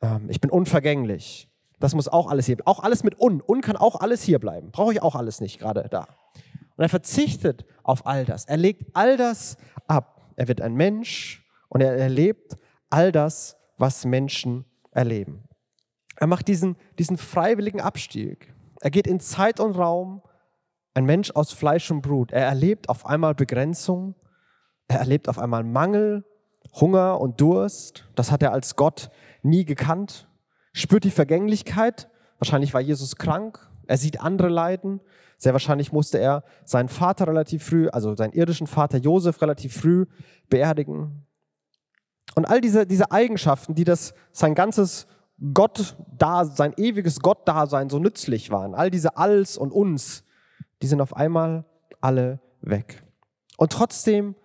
ähm, 0.00 0.28
ich 0.28 0.40
bin 0.40 0.50
unvergänglich. 0.50 1.48
Das 1.80 1.94
muss 1.94 2.08
auch 2.08 2.28
alles 2.28 2.46
hier 2.46 2.56
bleiben. 2.56 2.68
Auch 2.68 2.82
alles 2.82 3.02
mit 3.02 3.20
un. 3.20 3.42
Un 3.46 3.60
kann 3.60 3.76
auch 3.76 4.00
alles 4.00 4.22
hier 4.22 4.38
bleiben. 4.38 4.70
Brauche 4.70 4.92
ich 4.92 5.02
auch 5.02 5.14
alles 5.14 5.40
nicht 5.40 5.58
gerade 5.58 5.86
da. 5.90 6.06
Und 6.76 6.82
er 6.82 6.88
verzichtet 6.88 7.64
auf 7.82 8.06
all 8.06 8.24
das. 8.24 8.46
Er 8.46 8.56
legt 8.56 8.94
all 8.94 9.16
das 9.16 9.56
ab. 9.86 10.32
Er 10.36 10.48
wird 10.48 10.60
ein 10.60 10.74
Mensch 10.74 11.44
und 11.68 11.80
er 11.80 11.96
erlebt 11.96 12.56
all 12.90 13.12
das, 13.12 13.56
was 13.78 14.04
Menschen 14.04 14.64
erleben. 14.90 15.44
Er 16.16 16.26
macht 16.26 16.48
diesen, 16.48 16.76
diesen 16.98 17.16
freiwilligen 17.16 17.80
Abstieg. 17.80 18.52
Er 18.80 18.90
geht 18.90 19.06
in 19.06 19.20
Zeit 19.20 19.60
und 19.60 19.76
Raum, 19.76 20.22
ein 20.94 21.04
Mensch 21.04 21.30
aus 21.32 21.52
Fleisch 21.52 21.90
und 21.90 22.02
Blut. 22.02 22.32
Er 22.32 22.46
erlebt 22.46 22.88
auf 22.88 23.06
einmal 23.06 23.34
Begrenzung, 23.34 24.14
er 24.86 24.98
erlebt 25.00 25.28
auf 25.28 25.38
einmal 25.38 25.64
Mangel, 25.64 26.24
Hunger 26.74 27.20
und 27.20 27.40
Durst. 27.40 28.08
Das 28.14 28.30
hat 28.30 28.42
er 28.42 28.52
als 28.52 28.76
Gott 28.76 29.10
nie 29.42 29.64
gekannt. 29.64 30.28
Spürt 30.72 31.04
die 31.04 31.10
Vergänglichkeit. 31.10 32.08
Wahrscheinlich 32.38 32.74
war 32.74 32.80
Jesus 32.80 33.16
krank. 33.16 33.70
Er 33.86 33.96
sieht 33.96 34.20
andere 34.20 34.48
leiden. 34.48 35.00
Sehr 35.44 35.52
wahrscheinlich 35.52 35.92
musste 35.92 36.18
er 36.18 36.42
seinen 36.64 36.88
Vater 36.88 37.26
relativ 37.26 37.64
früh, 37.64 37.90
also 37.90 38.16
seinen 38.16 38.32
irdischen 38.32 38.66
Vater 38.66 38.96
Josef 38.96 39.42
relativ 39.42 39.76
früh 39.78 40.06
beerdigen. 40.48 41.26
Und 42.34 42.46
all 42.46 42.62
diese, 42.62 42.86
diese 42.86 43.12
Eigenschaften, 43.12 43.74
die 43.74 43.84
das 43.84 44.14
sein 44.32 44.54
ganzes 44.54 45.06
Gott 45.52 45.96
da, 46.16 46.46
sein 46.46 46.72
ewiges 46.78 47.20
Gott-Dasein 47.20 47.90
so 47.90 47.98
nützlich 47.98 48.50
waren, 48.50 48.74
all 48.74 48.90
diese 48.90 49.18
Alls 49.18 49.58
und 49.58 49.70
Uns, 49.70 50.24
die 50.80 50.86
sind 50.86 51.02
auf 51.02 51.14
einmal 51.14 51.66
alle 52.00 52.40
weg. 52.62 53.02
Und 53.58 53.70
trotzdem 53.70 54.36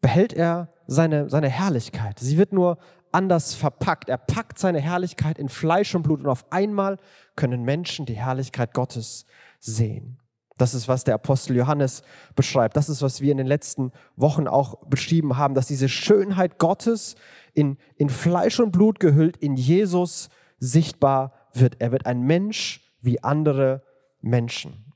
behält 0.00 0.32
er 0.32 0.72
seine, 0.86 1.28
seine 1.28 1.50
Herrlichkeit. 1.50 2.20
Sie 2.20 2.38
wird 2.38 2.54
nur 2.54 2.78
anders 3.12 3.54
verpackt. 3.54 4.08
Er 4.08 4.16
packt 4.16 4.58
seine 4.58 4.80
Herrlichkeit 4.80 5.38
in 5.38 5.50
Fleisch 5.50 5.94
und 5.94 6.04
Blut 6.04 6.20
und 6.20 6.26
auf 6.26 6.50
einmal 6.50 6.96
können 7.36 7.64
Menschen 7.64 8.06
die 8.06 8.16
Herrlichkeit 8.16 8.72
Gottes 8.72 9.26
sehen. 9.60 10.17
Das 10.58 10.74
ist, 10.74 10.88
was 10.88 11.04
der 11.04 11.14
Apostel 11.14 11.56
Johannes 11.56 12.02
beschreibt. 12.34 12.76
Das 12.76 12.88
ist, 12.88 13.00
was 13.00 13.20
wir 13.20 13.32
in 13.32 13.38
den 13.38 13.46
letzten 13.46 13.92
Wochen 14.16 14.46
auch 14.46 14.84
beschrieben 14.86 15.36
haben, 15.36 15.54
dass 15.54 15.66
diese 15.66 15.88
Schönheit 15.88 16.58
Gottes 16.58 17.14
in, 17.54 17.78
in 17.96 18.10
Fleisch 18.10 18.60
und 18.60 18.72
Blut 18.72 19.00
gehüllt 19.00 19.36
in 19.36 19.56
Jesus 19.56 20.28
sichtbar 20.58 21.32
wird. 21.54 21.76
Er 21.80 21.92
wird 21.92 22.06
ein 22.06 22.22
Mensch 22.22 22.92
wie 23.00 23.22
andere 23.22 23.82
Menschen. 24.20 24.92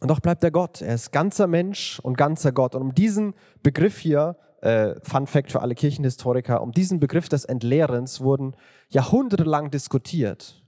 Und 0.00 0.08
doch 0.08 0.20
bleibt 0.20 0.42
er 0.42 0.50
Gott. 0.50 0.82
Er 0.82 0.96
ist 0.96 1.12
ganzer 1.12 1.46
Mensch 1.46 2.00
und 2.00 2.18
ganzer 2.18 2.50
Gott. 2.50 2.74
Und 2.74 2.82
um 2.82 2.94
diesen 2.94 3.34
Begriff 3.62 3.98
hier, 3.98 4.36
äh, 4.62 4.94
Fun 5.02 5.26
Fact 5.26 5.52
für 5.52 5.60
alle 5.60 5.74
Kirchenhistoriker, 5.74 6.60
um 6.60 6.72
diesen 6.72 6.98
Begriff 6.98 7.28
des 7.28 7.44
Entleerens 7.44 8.20
wurden 8.20 8.56
jahrhundertelang 8.88 9.70
diskutiert 9.70 10.61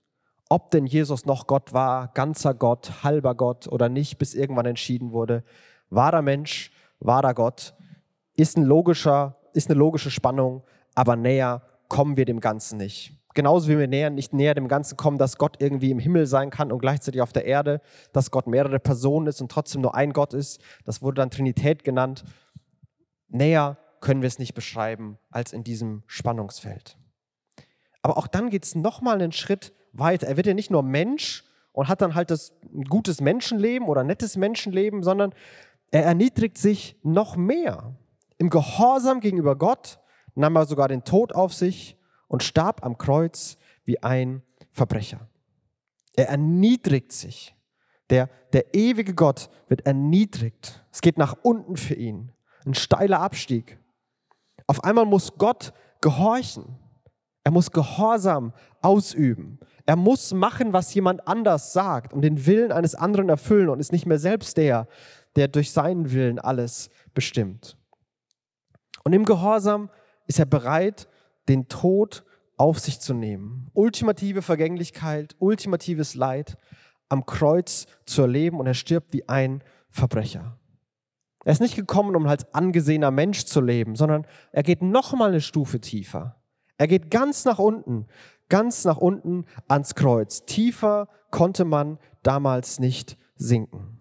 ob 0.48 0.70
denn 0.70 0.86
Jesus 0.86 1.26
noch 1.26 1.46
Gott 1.46 1.72
war, 1.72 2.08
ganzer 2.08 2.54
Gott, 2.54 3.02
halber 3.02 3.34
Gott 3.34 3.66
oder 3.68 3.88
nicht, 3.88 4.18
bis 4.18 4.34
irgendwann 4.34 4.66
entschieden 4.66 5.12
wurde, 5.12 5.42
wahrer 5.90 6.22
Mensch, 6.22 6.70
wahrer 7.00 7.34
Gott, 7.34 7.74
ist, 8.36 8.56
ein 8.56 8.64
logischer, 8.64 9.36
ist 9.52 9.70
eine 9.70 9.78
logische 9.78 10.10
Spannung, 10.10 10.62
aber 10.94 11.16
näher 11.16 11.62
kommen 11.88 12.16
wir 12.16 12.24
dem 12.24 12.40
Ganzen 12.40 12.76
nicht. 12.76 13.12
Genauso 13.34 13.68
wie 13.68 13.78
wir 13.78 13.88
näher, 13.88 14.10
nicht 14.10 14.32
näher 14.32 14.54
dem 14.54 14.68
Ganzen 14.68 14.96
kommen, 14.96 15.18
dass 15.18 15.38
Gott 15.38 15.56
irgendwie 15.60 15.90
im 15.90 15.98
Himmel 15.98 16.26
sein 16.26 16.50
kann 16.50 16.70
und 16.70 16.78
gleichzeitig 16.78 17.20
auf 17.20 17.32
der 17.32 17.44
Erde, 17.44 17.80
dass 18.12 18.30
Gott 18.30 18.46
mehrere 18.46 18.78
Personen 18.78 19.26
ist 19.26 19.40
und 19.40 19.50
trotzdem 19.50 19.80
nur 19.80 19.96
ein 19.96 20.12
Gott 20.12 20.34
ist. 20.34 20.60
Das 20.84 21.02
wurde 21.02 21.16
dann 21.16 21.30
Trinität 21.30 21.82
genannt. 21.82 22.24
Näher 23.28 23.76
können 24.00 24.22
wir 24.22 24.28
es 24.28 24.38
nicht 24.38 24.54
beschreiben 24.54 25.18
als 25.30 25.52
in 25.52 25.64
diesem 25.64 26.04
Spannungsfeld. 26.06 26.96
Aber 28.02 28.18
auch 28.18 28.28
dann 28.28 28.50
geht 28.50 28.64
es 28.64 28.76
nochmal 28.76 29.14
einen 29.14 29.32
Schritt 29.32 29.72
weiter. 29.94 30.26
Er 30.26 30.36
wird 30.36 30.46
ja 30.46 30.54
nicht 30.54 30.70
nur 30.70 30.82
Mensch 30.82 31.44
und 31.72 31.88
hat 31.88 32.02
dann 32.02 32.14
halt 32.14 32.30
das 32.30 32.52
ein 32.72 32.84
gutes 32.84 33.20
Menschenleben 33.20 33.88
oder 33.88 34.04
nettes 34.04 34.36
Menschenleben, 34.36 35.02
sondern 35.02 35.34
er 35.90 36.04
erniedrigt 36.04 36.58
sich 36.58 36.96
noch 37.02 37.36
mehr. 37.36 37.94
Im 38.38 38.50
Gehorsam 38.50 39.20
gegenüber 39.20 39.56
Gott 39.56 39.98
nahm 40.34 40.56
er 40.56 40.66
sogar 40.66 40.88
den 40.88 41.04
Tod 41.04 41.34
auf 41.34 41.54
sich 41.54 41.96
und 42.28 42.42
starb 42.42 42.84
am 42.84 42.98
Kreuz 42.98 43.56
wie 43.84 44.02
ein 44.02 44.42
Verbrecher. 44.72 45.28
Er 46.16 46.28
erniedrigt 46.28 47.12
sich. 47.12 47.54
Der, 48.10 48.28
der 48.52 48.74
ewige 48.74 49.14
Gott 49.14 49.48
wird 49.68 49.86
erniedrigt. 49.86 50.84
Es 50.92 51.00
geht 51.00 51.16
nach 51.16 51.36
unten 51.42 51.76
für 51.76 51.94
ihn. 51.94 52.32
Ein 52.66 52.74
steiler 52.74 53.20
Abstieg. 53.20 53.78
Auf 54.66 54.84
einmal 54.84 55.06
muss 55.06 55.36
Gott 55.38 55.72
gehorchen. 56.00 56.76
Er 57.44 57.50
muss 57.50 57.70
Gehorsam 57.70 58.54
ausüben. 58.80 59.60
Er 59.86 59.96
muss 59.96 60.32
machen, 60.32 60.72
was 60.72 60.94
jemand 60.94 61.28
anders 61.28 61.74
sagt 61.74 62.14
und 62.14 62.22
den 62.22 62.46
Willen 62.46 62.72
eines 62.72 62.94
anderen 62.94 63.28
erfüllen 63.28 63.68
und 63.68 63.80
ist 63.80 63.92
nicht 63.92 64.06
mehr 64.06 64.18
selbst 64.18 64.56
der, 64.56 64.88
der 65.36 65.48
durch 65.48 65.70
seinen 65.70 66.10
Willen 66.10 66.38
alles 66.38 66.88
bestimmt. 67.12 67.76
Und 69.04 69.12
im 69.12 69.26
Gehorsam 69.26 69.90
ist 70.26 70.38
er 70.38 70.46
bereit, 70.46 71.06
den 71.48 71.68
Tod 71.68 72.24
auf 72.56 72.78
sich 72.78 73.00
zu 73.00 73.12
nehmen. 73.12 73.68
Ultimative 73.74 74.40
Vergänglichkeit, 74.40 75.36
ultimatives 75.38 76.14
Leid 76.14 76.56
am 77.10 77.26
Kreuz 77.26 77.86
zu 78.06 78.22
erleben 78.22 78.58
und 78.58 78.66
er 78.66 78.74
stirbt 78.74 79.12
wie 79.12 79.28
ein 79.28 79.62
Verbrecher. 79.90 80.58
Er 81.44 81.52
ist 81.52 81.60
nicht 81.60 81.76
gekommen, 81.76 82.16
um 82.16 82.26
als 82.26 82.54
angesehener 82.54 83.10
Mensch 83.10 83.44
zu 83.44 83.60
leben, 83.60 83.96
sondern 83.96 84.26
er 84.50 84.62
geht 84.62 84.80
noch 84.80 85.12
mal 85.12 85.28
eine 85.28 85.42
Stufe 85.42 85.78
tiefer. 85.78 86.36
Er 86.76 86.87
geht 86.87 87.11
ganz 87.11 87.45
nach 87.45 87.59
unten, 87.59 88.07
ganz 88.49 88.85
nach 88.85 88.99
unten 88.99 89.47
ans 89.69 89.95
Kreuz. 89.95 90.45
Tiefer 90.45 91.09
konnte 91.31 91.64
man 91.64 91.99
damals 92.23 92.78
nicht 92.78 93.16
sinken. 93.37 93.99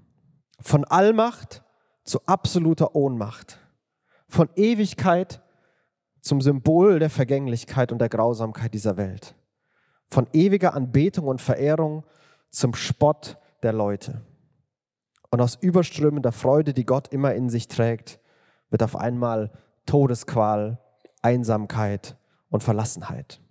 Von 0.59 0.85
Allmacht 0.85 1.63
zu 2.03 2.21
absoluter 2.25 2.95
Ohnmacht. 2.95 3.59
Von 4.27 4.49
Ewigkeit 4.55 5.41
zum 6.21 6.41
Symbol 6.41 6.99
der 6.99 7.09
Vergänglichkeit 7.09 7.91
und 7.91 7.99
der 7.99 8.09
Grausamkeit 8.09 8.73
dieser 8.73 8.97
Welt. 8.97 9.35
Von 10.09 10.27
ewiger 10.33 10.73
Anbetung 10.73 11.27
und 11.27 11.41
Verehrung 11.41 12.05
zum 12.49 12.73
Spott 12.73 13.37
der 13.61 13.73
Leute. 13.73 14.21
Und 15.29 15.41
aus 15.41 15.55
überströmender 15.55 16.31
Freude, 16.31 16.73
die 16.73 16.85
Gott 16.85 17.07
immer 17.09 17.33
in 17.33 17.49
sich 17.49 17.67
trägt, 17.67 18.19
wird 18.69 18.83
auf 18.83 18.95
einmal 18.95 19.51
Todesqual, 19.85 20.79
Einsamkeit 21.21 22.15
und 22.53 22.61
Verlassenheit. 22.61 23.41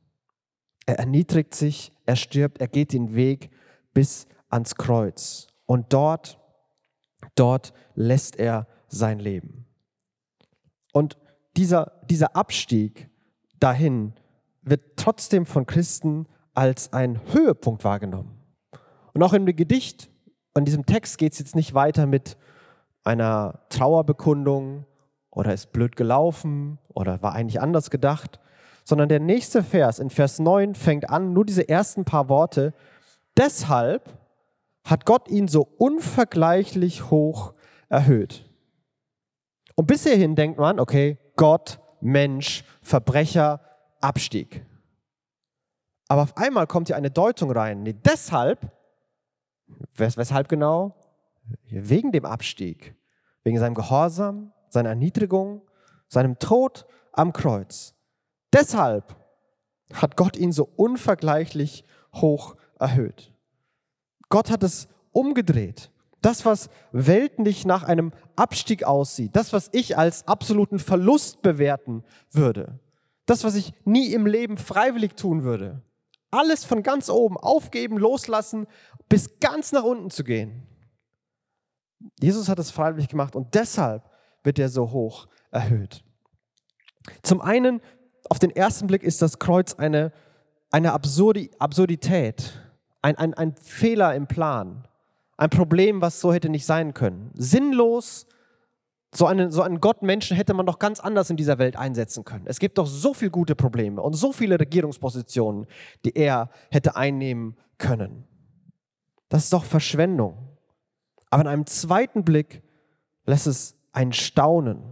Er 0.87 1.01
erniedrigt 1.01 1.57
sich, 1.57 1.91
er 2.07 2.15
stirbt, 2.15 2.61
er 2.61 2.69
geht 2.69 2.93
den 2.93 3.17
Weg 3.17 3.51
bis 3.93 4.29
ans 4.49 4.77
Kreuz. 4.77 5.49
Und 5.67 5.93
dort, 5.93 6.39
dort 7.35 7.73
lässt 7.97 8.39
er 8.39 8.69
sein 8.87 9.19
Leben. 9.19 9.67
Und 10.93 11.19
dieser, 11.57 12.01
dieser 12.09 12.37
Abstieg 12.37 13.11
dahin 13.59 14.15
wird 14.63 14.97
trotzdem 14.97 15.47
von 15.47 15.67
Christen 15.67 16.29
als 16.55 16.93
ein 16.93 17.21
Höhepunkt 17.33 17.83
wahrgenommen. 17.83 18.39
Und 19.15 19.23
auch 19.25 19.33
in 19.33 19.47
dem 19.47 19.57
Gedicht, 19.57 20.11
in 20.57 20.65
diesem 20.65 20.87
Text 20.87 21.19
geht 21.19 21.33
es 21.33 21.41
jetzt 21.41 21.57
nicht 21.57 21.75
weiter 21.75 22.07
mit 22.07 22.37
einer 23.03 23.65
Trauerbekundung 23.69 24.87
oder 25.31 25.53
ist 25.53 25.73
blöd 25.73 25.97
gelaufen 25.97 26.79
oder 26.89 27.21
war 27.21 27.33
eigentlich 27.33 27.61
anders 27.61 27.91
gedacht, 27.91 28.39
sondern 28.85 29.09
der 29.09 29.21
nächste 29.21 29.63
Vers 29.63 29.99
in 29.99 30.11
Vers 30.11 30.39
9 30.39 30.75
fängt 30.75 31.09
an, 31.11 31.33
nur 31.33 31.45
diese 31.45 31.69
ersten 31.69 32.05
paar 32.05 32.29
Worte. 32.29 32.75
Deshalb 33.37 34.19
hat 34.85 35.07
Gott 35.07 35.29
ihn 35.29 35.49
so 35.49 35.69
unvergleichlich 35.79 37.11
hoch 37.11 37.55
erhöht. 37.89 38.49
Und 39.75 39.87
bis 39.87 40.03
hierhin 40.03 40.35
denkt 40.35 40.59
man, 40.59 40.81
okay, 40.81 41.19
Gott, 41.37 41.79
Mensch, 42.01 42.65
Verbrecher, 42.83 43.61
Abstieg. 44.01 44.67
Aber 46.09 46.23
auf 46.23 46.37
einmal 46.37 46.67
kommt 46.67 46.89
hier 46.89 46.97
eine 46.97 47.11
Deutung 47.11 47.51
rein. 47.53 47.85
Nee, 47.85 47.95
deshalb, 47.95 48.71
wes 49.95 50.17
weshalb 50.17 50.49
genau? 50.49 50.95
Wegen 51.69 52.13
dem 52.13 52.25
Abstieg, 52.25 52.95
wegen 53.45 53.59
seinem 53.59 53.75
Gehorsam, 53.75 54.53
seiner 54.69 54.91
Erniedrigung, 54.91 55.63
seinem 56.09 56.39
Tod 56.39 56.87
am 57.13 57.33
Kreuz. 57.33 57.95
Deshalb 58.53 59.17
hat 59.93 60.17
Gott 60.17 60.37
ihn 60.37 60.53
so 60.53 60.69
unvergleichlich 60.77 61.85
hoch 62.15 62.57
erhöht. 62.79 63.33
Gott 64.29 64.51
hat 64.51 64.63
es 64.63 64.89
umgedreht. 65.13 65.91
Das, 66.21 66.45
was 66.45 66.71
weltlich 66.93 67.65
nach 67.67 67.83
einem 67.83 68.13
Abstieg 68.37 68.85
aussieht, 68.85 69.35
das, 69.35 69.53
was 69.53 69.69
ich 69.73 69.99
als 69.99 70.27
absoluten 70.29 70.79
Verlust 70.79 71.43
bewerten 71.43 72.05
würde, 72.31 72.79
das, 73.27 73.45
was 73.45 73.57
ich 73.57 73.73
nie 73.85 74.13
im 74.13 74.27
Leben 74.27 74.57
freiwillig 74.57 75.15
tun 75.15 75.43
würde, 75.43 75.83
alles 76.31 76.65
von 76.65 76.83
ganz 76.83 77.11
oben 77.11 77.37
aufgeben, 77.37 77.99
loslassen, 77.99 78.67
bis 79.09 79.41
ganz 79.41 79.73
nach 79.73 79.83
unten 79.83 80.11
zu 80.11 80.25
gehen. 80.25 80.67
Jesus 82.21 82.49
hat 82.49 82.59
es 82.59 82.71
freiwillig 82.71 83.09
gemacht 83.09 83.37
und 83.37 83.55
deshalb 83.55 84.09
wird 84.43 84.59
er 84.59 84.69
so 84.69 84.91
hoch 84.93 85.29
erhöht. 85.51 86.05
Zum 87.23 87.41
einen 87.41 87.81
auf 88.29 88.39
den 88.39 88.51
ersten 88.51 88.87
Blick 88.87 89.03
ist 89.03 89.23
das 89.23 89.39
Kreuz 89.39 89.75
eine, 89.75 90.13
eine 90.71 90.93
Absurdi 90.93 91.51
Absurdität, 91.59 92.53
ein, 93.03 93.17
ein, 93.17 93.35
ein 93.35 93.55
Fehler 93.57 94.15
im 94.15 94.27
Plan, 94.27 94.87
ein 95.37 95.51
Problem, 95.51 96.01
was 96.01 96.21
so 96.21 96.33
hätte 96.33 96.49
nicht 96.49 96.67
sein 96.67 96.95
können. 96.95 97.31
Sinnlos, 97.35 98.27
so 99.15 99.27
einen, 99.27 99.51
so 99.51 99.63
einen 99.63 99.81
Gottmenschen 99.81 100.37
hätte 100.37 100.55
man 100.55 100.65
doch 100.65 100.79
ganz 100.79 101.01
anders 101.01 101.29
in 101.29 101.37
dieser 101.37 101.59
Welt 101.59 101.77
einsetzen 101.77 102.25
können. 102.25 102.47
Es 102.47 102.59
gibt 102.59 102.79
doch 102.79 102.87
so 102.87 103.13
viele 103.13 103.31
gute 103.31 103.55
Probleme 103.55 104.01
und 104.01 104.15
so 104.15 104.33
viele 104.33 104.59
Regierungspositionen, 104.59 105.67
die 106.05 106.17
er 106.17 106.49
hätte 106.71 106.97
einnehmen 106.97 107.57
können. 107.77 108.25
Das 109.29 109.45
ist 109.45 109.53
doch 109.53 109.65
Verschwendung. 109.65 110.37
Aber 111.31 111.43
in 111.43 111.49
einem 111.49 111.67
zweiten 111.67 112.25
Blick 112.25 112.63
lässt 113.27 113.47
es 113.47 113.77
ein 113.93 114.13
Staunen. 114.13 114.83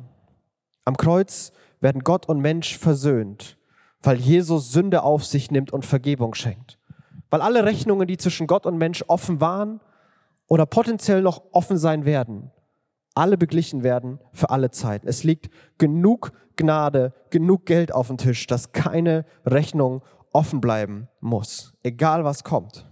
Am 0.84 0.96
Kreuz 0.96 1.52
werden 1.80 2.02
Gott 2.02 2.28
und 2.28 2.40
Mensch 2.40 2.78
versöhnt, 2.78 3.58
weil 4.02 4.16
Jesus 4.16 4.72
Sünde 4.72 5.02
auf 5.02 5.24
sich 5.24 5.50
nimmt 5.50 5.72
und 5.72 5.84
Vergebung 5.84 6.34
schenkt. 6.34 6.78
Weil 7.30 7.42
alle 7.42 7.64
Rechnungen, 7.64 8.08
die 8.08 8.16
zwischen 8.16 8.46
Gott 8.46 8.66
und 8.66 8.78
Mensch 8.78 9.04
offen 9.06 9.40
waren 9.40 9.80
oder 10.46 10.66
potenziell 10.66 11.22
noch 11.22 11.42
offen 11.52 11.78
sein 11.78 12.04
werden, 12.04 12.50
alle 13.14 13.36
beglichen 13.36 13.82
werden 13.82 14.18
für 14.32 14.50
alle 14.50 14.70
Zeiten. 14.70 15.06
Es 15.08 15.24
liegt 15.24 15.50
genug 15.78 16.32
Gnade, 16.56 17.12
genug 17.30 17.66
Geld 17.66 17.92
auf 17.92 18.08
dem 18.08 18.18
Tisch, 18.18 18.46
dass 18.46 18.72
keine 18.72 19.24
Rechnung 19.44 20.02
offen 20.32 20.60
bleiben 20.60 21.08
muss, 21.20 21.74
egal 21.82 22.24
was 22.24 22.44
kommt. 22.44 22.89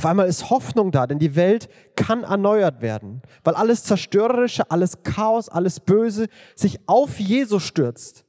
Auf 0.00 0.06
einmal 0.06 0.28
ist 0.28 0.48
Hoffnung 0.48 0.92
da, 0.92 1.06
denn 1.06 1.18
die 1.18 1.36
Welt 1.36 1.68
kann 1.94 2.24
erneuert 2.24 2.80
werden, 2.80 3.20
weil 3.44 3.54
alles 3.54 3.84
Zerstörerische, 3.84 4.70
alles 4.70 5.02
Chaos, 5.02 5.50
alles 5.50 5.78
Böse 5.78 6.28
sich 6.56 6.78
auf 6.88 7.20
Jesus 7.20 7.64
stürzt. 7.64 8.24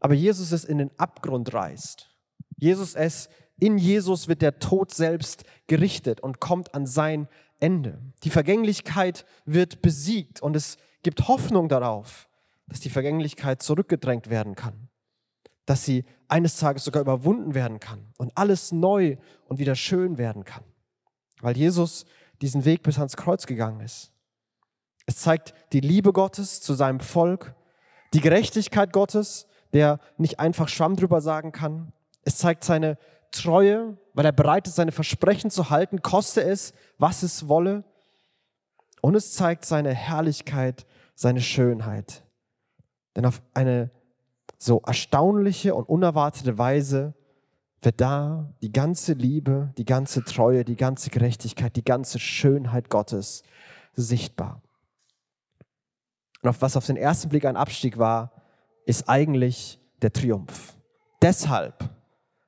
Aber 0.00 0.14
Jesus 0.14 0.52
es 0.52 0.64
in 0.64 0.78
den 0.78 0.90
Abgrund 0.96 1.52
reißt. 1.52 2.08
Jesus 2.56 2.94
es, 2.94 3.28
in 3.60 3.76
Jesus 3.76 4.26
wird 4.26 4.40
der 4.40 4.58
Tod 4.58 4.90
selbst 4.90 5.44
gerichtet 5.66 6.22
und 6.22 6.40
kommt 6.40 6.74
an 6.74 6.86
sein 6.86 7.28
Ende. 7.60 8.00
Die 8.24 8.30
Vergänglichkeit 8.30 9.26
wird 9.44 9.82
besiegt 9.82 10.40
und 10.40 10.56
es 10.56 10.78
gibt 11.02 11.28
Hoffnung 11.28 11.68
darauf, 11.68 12.26
dass 12.68 12.80
die 12.80 12.88
Vergänglichkeit 12.88 13.62
zurückgedrängt 13.62 14.30
werden 14.30 14.54
kann, 14.54 14.88
dass 15.66 15.84
sie 15.84 16.06
eines 16.28 16.56
Tages 16.56 16.84
sogar 16.84 17.02
überwunden 17.02 17.54
werden 17.54 17.80
kann 17.80 18.14
und 18.16 18.32
alles 18.34 18.72
neu 18.72 19.18
und 19.44 19.58
wieder 19.58 19.74
schön 19.74 20.16
werden 20.16 20.46
kann 20.46 20.64
weil 21.40 21.56
Jesus 21.56 22.04
diesen 22.40 22.64
Weg 22.64 22.82
bis 22.82 22.98
ans 22.98 23.16
Kreuz 23.16 23.46
gegangen 23.46 23.80
ist. 23.80 24.12
Es 25.06 25.16
zeigt 25.16 25.54
die 25.72 25.80
Liebe 25.80 26.12
Gottes 26.12 26.60
zu 26.60 26.74
seinem 26.74 27.00
Volk, 27.00 27.54
die 28.12 28.20
Gerechtigkeit 28.20 28.92
Gottes, 28.92 29.46
der 29.72 30.00
nicht 30.18 30.40
einfach 30.40 30.68
Schwamm 30.68 30.96
drüber 30.96 31.20
sagen 31.20 31.52
kann. 31.52 31.92
Es 32.22 32.38
zeigt 32.38 32.64
seine 32.64 32.98
Treue, 33.30 33.96
weil 34.14 34.24
er 34.24 34.32
bereit 34.32 34.66
ist, 34.66 34.76
seine 34.76 34.92
Versprechen 34.92 35.50
zu 35.50 35.70
halten, 35.70 36.02
koste 36.02 36.42
es, 36.42 36.72
was 36.98 37.22
es 37.22 37.48
wolle. 37.48 37.84
Und 39.00 39.14
es 39.14 39.34
zeigt 39.34 39.64
seine 39.64 39.94
Herrlichkeit, 39.94 40.86
seine 41.14 41.40
Schönheit. 41.40 42.24
Denn 43.14 43.26
auf 43.26 43.42
eine 43.54 43.90
so 44.58 44.80
erstaunliche 44.86 45.74
und 45.74 45.88
unerwartete 45.88 46.58
Weise 46.58 47.14
wird 47.86 48.00
da 48.00 48.52
die 48.62 48.72
ganze 48.72 49.12
Liebe, 49.12 49.72
die 49.78 49.84
ganze 49.84 50.24
Treue, 50.24 50.64
die 50.64 50.74
ganze 50.74 51.08
Gerechtigkeit, 51.08 51.76
die 51.76 51.84
ganze 51.84 52.18
Schönheit 52.18 52.90
Gottes 52.90 53.44
sichtbar. 53.94 54.60
Und 56.42 56.50
auf 56.50 56.62
was 56.62 56.76
auf 56.76 56.84
den 56.84 56.96
ersten 56.96 57.28
Blick 57.28 57.44
ein 57.44 57.56
Abstieg 57.56 57.96
war, 57.96 58.32
ist 58.86 59.08
eigentlich 59.08 59.78
der 60.02 60.12
Triumph. 60.12 60.76
Deshalb 61.22 61.88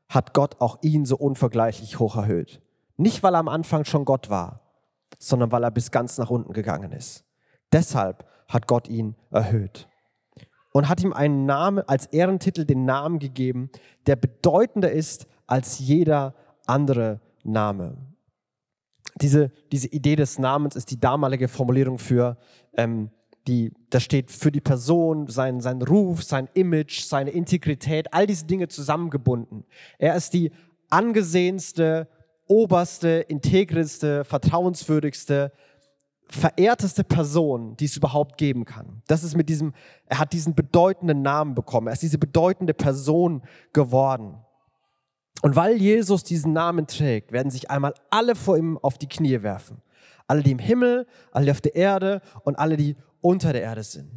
hat 0.08 0.34
Gott 0.34 0.60
auch 0.60 0.78
ihn 0.82 1.04
so 1.04 1.16
unvergleichlich 1.16 2.00
hoch 2.00 2.16
erhöht. 2.16 2.60
Nicht, 2.96 3.22
weil 3.22 3.34
er 3.34 3.40
am 3.40 3.48
Anfang 3.48 3.84
schon 3.84 4.04
Gott 4.04 4.30
war, 4.30 4.60
sondern 5.18 5.52
weil 5.52 5.62
er 5.62 5.70
bis 5.70 5.92
ganz 5.92 6.18
nach 6.18 6.30
unten 6.30 6.52
gegangen 6.52 6.90
ist. 6.90 7.24
Deshalb 7.70 8.26
hat 8.48 8.66
Gott 8.66 8.88
ihn 8.88 9.14
erhöht 9.30 9.88
und 10.72 10.88
hat 10.88 11.02
ihm 11.02 11.12
einen 11.12 11.46
Namen, 11.46 11.82
als 11.88 12.06
Ehrentitel 12.06 12.64
den 12.64 12.84
Namen 12.84 13.18
gegeben, 13.18 13.70
der 14.06 14.16
bedeutender 14.16 14.90
ist 14.90 15.26
als 15.48 15.80
jeder 15.80 16.34
andere 16.66 17.20
Name. 17.42 17.96
Diese, 19.20 19.50
diese 19.72 19.88
Idee 19.88 20.14
des 20.14 20.38
Namens 20.38 20.76
ist 20.76 20.92
die 20.92 21.00
damalige 21.00 21.48
Formulierung 21.48 21.98
für, 21.98 22.36
ähm, 22.74 23.10
die, 23.48 23.72
das 23.90 24.04
steht 24.04 24.30
für 24.30 24.52
die 24.52 24.60
Person, 24.60 25.26
sein, 25.26 25.60
sein 25.60 25.82
Ruf, 25.82 26.22
sein 26.22 26.48
Image, 26.54 27.00
seine 27.00 27.30
Integrität, 27.30 28.12
all 28.12 28.26
diese 28.26 28.46
Dinge 28.46 28.68
zusammengebunden. 28.68 29.64
Er 29.98 30.14
ist 30.14 30.34
die 30.34 30.52
angesehenste, 30.90 32.08
oberste, 32.46 33.08
integreste, 33.08 34.24
vertrauenswürdigste, 34.24 35.52
verehrteste 36.30 37.04
Person, 37.04 37.76
die 37.76 37.86
es 37.86 37.96
überhaupt 37.96 38.36
geben 38.36 38.66
kann. 38.66 39.02
Das 39.06 39.24
ist 39.24 39.34
mit 39.34 39.48
diesem, 39.48 39.72
er 40.06 40.18
hat 40.18 40.34
diesen 40.34 40.54
bedeutenden 40.54 41.22
Namen 41.22 41.54
bekommen. 41.54 41.86
Er 41.86 41.94
ist 41.94 42.02
diese 42.02 42.18
bedeutende 42.18 42.74
Person 42.74 43.42
geworden. 43.72 44.36
Und 45.42 45.56
weil 45.56 45.76
Jesus 45.76 46.24
diesen 46.24 46.52
Namen 46.52 46.86
trägt, 46.86 47.32
werden 47.32 47.50
sich 47.50 47.70
einmal 47.70 47.94
alle 48.10 48.34
vor 48.34 48.56
ihm 48.56 48.76
auf 48.78 48.98
die 48.98 49.08
Knie 49.08 49.42
werfen. 49.42 49.82
Alle, 50.26 50.42
die 50.42 50.50
im 50.50 50.58
Himmel, 50.58 51.06
alle, 51.32 51.46
die 51.46 51.50
auf 51.50 51.60
der 51.60 51.74
Erde 51.74 52.20
und 52.44 52.58
alle, 52.58 52.76
die 52.76 52.96
unter 53.20 53.52
der 53.52 53.62
Erde 53.62 53.82
sind. 53.82 54.10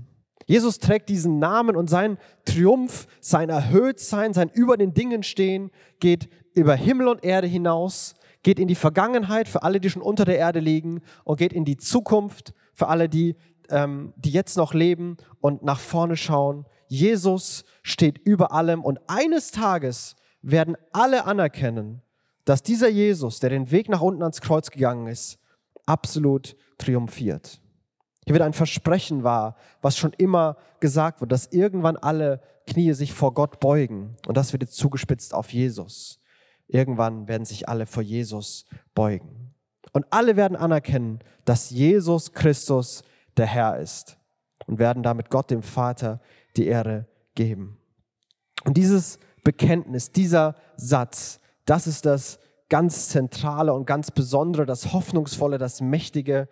Jesus 0.47 0.79
trägt 0.79 1.09
diesen 1.09 1.39
Namen 1.39 1.75
und 1.75 1.89
sein 1.89 2.17
Triumph, 2.45 3.07
sein 3.21 3.49
Erhöhtsein, 3.49 4.33
sein 4.33 4.49
über 4.53 4.75
den 4.75 4.93
Dingen 4.93 5.23
stehen, 5.23 5.71
geht 5.99 6.29
über 6.53 6.75
Himmel 6.75 7.07
und 7.07 7.23
Erde 7.23 7.47
hinaus 7.47 8.15
geht 8.43 8.59
in 8.59 8.67
die 8.67 8.75
Vergangenheit 8.75 9.47
für 9.47 9.63
alle, 9.63 9.79
die 9.79 9.89
schon 9.89 10.01
unter 10.01 10.25
der 10.25 10.37
Erde 10.37 10.59
liegen 10.59 11.01
und 11.23 11.37
geht 11.37 11.53
in 11.53 11.65
die 11.65 11.77
Zukunft 11.77 12.53
für 12.73 12.87
alle, 12.87 13.07
die, 13.07 13.35
ähm, 13.69 14.13
die 14.17 14.31
jetzt 14.31 14.57
noch 14.57 14.73
leben 14.73 15.17
und 15.39 15.63
nach 15.63 15.79
vorne 15.79 16.17
schauen. 16.17 16.65
Jesus 16.87 17.63
steht 17.83 18.17
über 18.17 18.51
allem 18.51 18.83
und 18.83 18.99
eines 19.07 19.51
Tages 19.51 20.15
werden 20.41 20.77
alle 20.91 21.25
anerkennen, 21.25 22.01
dass 22.45 22.63
dieser 22.63 22.89
Jesus, 22.89 23.39
der 23.39 23.49
den 23.49 23.71
Weg 23.71 23.89
nach 23.89 24.01
unten 24.01 24.23
ans 24.23 24.41
Kreuz 24.41 24.71
gegangen 24.71 25.07
ist, 25.07 25.39
absolut 25.85 26.55
triumphiert. 26.77 27.61
Hier 28.25 28.33
wird 28.33 28.43
ein 28.43 28.53
Versprechen 28.53 29.23
wahr, 29.23 29.55
was 29.81 29.97
schon 29.97 30.13
immer 30.13 30.57
gesagt 30.79 31.21
wird, 31.21 31.31
dass 31.31 31.47
irgendwann 31.47 31.97
alle 31.97 32.41
Knie 32.67 32.93
sich 32.93 33.13
vor 33.13 33.33
Gott 33.33 33.59
beugen. 33.59 34.15
Und 34.27 34.37
das 34.37 34.53
wird 34.53 34.63
jetzt 34.63 34.77
zugespitzt 34.77 35.33
auf 35.33 35.51
Jesus. 35.51 36.19
Irgendwann 36.67 37.27
werden 37.27 37.45
sich 37.45 37.67
alle 37.67 37.85
vor 37.85 38.03
Jesus 38.03 38.65
beugen. 38.93 39.53
Und 39.91 40.05
alle 40.11 40.35
werden 40.37 40.55
anerkennen, 40.55 41.19
dass 41.45 41.69
Jesus 41.69 42.31
Christus 42.31 43.03
der 43.37 43.47
Herr 43.47 43.77
ist 43.77 44.17
und 44.67 44.79
werden 44.79 45.03
damit 45.03 45.29
Gott 45.29 45.51
dem 45.51 45.63
Vater 45.63 46.21
die 46.55 46.67
Ehre 46.67 47.07
geben. 47.35 47.77
Und 48.63 48.77
dieses 48.77 49.19
Bekenntnis, 49.43 50.11
dieser 50.11 50.55
Satz, 50.75 51.39
das 51.65 51.87
ist 51.87 52.05
das 52.05 52.39
ganz 52.69 53.09
Zentrale 53.09 53.73
und 53.73 53.85
ganz 53.85 54.11
Besondere, 54.11 54.65
das 54.65 54.93
Hoffnungsvolle, 54.93 55.57
das 55.57 55.81
Mächtige 55.81 56.47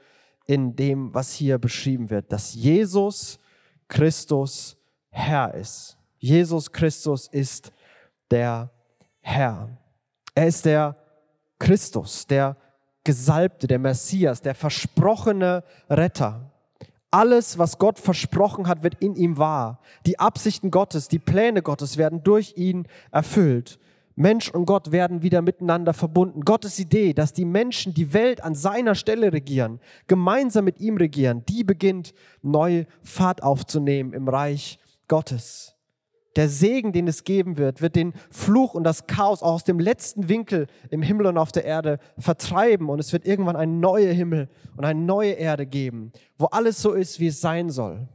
in 0.46 0.76
dem, 0.76 1.14
was 1.14 1.34
hier 1.34 1.58
beschrieben 1.58 2.10
wird, 2.10 2.32
dass 2.32 2.54
Jesus 2.54 3.40
Christus 3.88 4.78
Herr 5.10 5.54
ist. 5.54 5.98
Jesus 6.18 6.72
Christus 6.72 7.28
ist 7.28 7.72
der 8.30 8.72
Herr. 9.22 9.70
Er 10.36 10.48
ist 10.48 10.66
der 10.66 10.96
Christus, 11.58 12.28
der 12.28 12.58
Gesalbte, 13.04 13.68
der 13.68 13.80
Messias, 13.80 14.42
der 14.42 14.56
versprochene 14.56 15.64
Retter. 15.90 16.49
Alles, 17.12 17.58
was 17.58 17.80
Gott 17.80 17.98
versprochen 17.98 18.68
hat, 18.68 18.84
wird 18.84 19.02
in 19.02 19.16
ihm 19.16 19.38
wahr. 19.38 19.80
Die 20.06 20.20
Absichten 20.20 20.70
Gottes, 20.70 21.08
die 21.08 21.18
Pläne 21.20 21.64
Gottes 21.64 21.98
werden 21.98 22.24
durch 22.24 22.54
ihn 22.56 22.88
erfüllt. 23.12 23.80
Mensch 24.16 24.50
und 24.50 24.66
Gott 24.66 24.92
werden 24.92 25.24
wieder 25.24 25.42
miteinander 25.42 25.94
verbunden. 25.94 26.42
Gottes 26.42 26.78
Idee, 26.78 27.14
dass 27.14 27.34
die 27.34 27.46
Menschen 27.46 27.94
die 27.94 28.14
Welt 28.14 28.44
an 28.44 28.54
seiner 28.54 28.94
Stelle 28.94 29.32
regieren, 29.32 29.80
gemeinsam 30.08 30.66
mit 30.66 30.80
ihm 30.82 30.98
regieren, 30.98 31.44
die 31.48 31.64
beginnt 31.64 32.14
neu 32.42 32.84
Fahrt 33.02 33.42
aufzunehmen 33.42 34.14
im 34.14 34.28
Reich 34.28 34.78
Gottes. 35.08 35.79
Der 36.40 36.48
Segen, 36.48 36.94
den 36.94 37.06
es 37.10 37.26
geben 37.26 37.58
wird, 37.58 37.82
wird 37.82 37.98
den 37.98 38.14
Fluch 38.32 38.74
und 38.74 38.86
das 38.86 39.08
Chaos 39.08 39.44
auch 39.44 39.56
aus 39.56 39.66
dem 39.66 39.78
letzten 39.78 40.30
Winkel 40.30 40.68
im 40.90 41.02
Himmel 41.02 41.26
und 41.26 41.38
auf 41.38 41.52
der 41.52 41.66
Erde 41.66 42.00
vertreiben. 42.18 42.88
Und 42.88 43.00
es 43.00 43.12
wird 43.12 43.28
irgendwann 43.28 43.58
ein 43.58 43.82
neuer 43.82 44.14
Himmel 44.14 44.48
und 44.78 44.86
eine 44.86 45.02
neue 45.02 45.34
Erde 45.34 45.66
geben, 45.66 46.14
wo 46.38 46.46
alles 46.46 46.82
so 46.82 46.94
ist, 46.94 47.20
wie 47.20 47.28
es 47.28 47.42
sein 47.42 47.70
soll. 47.70 48.08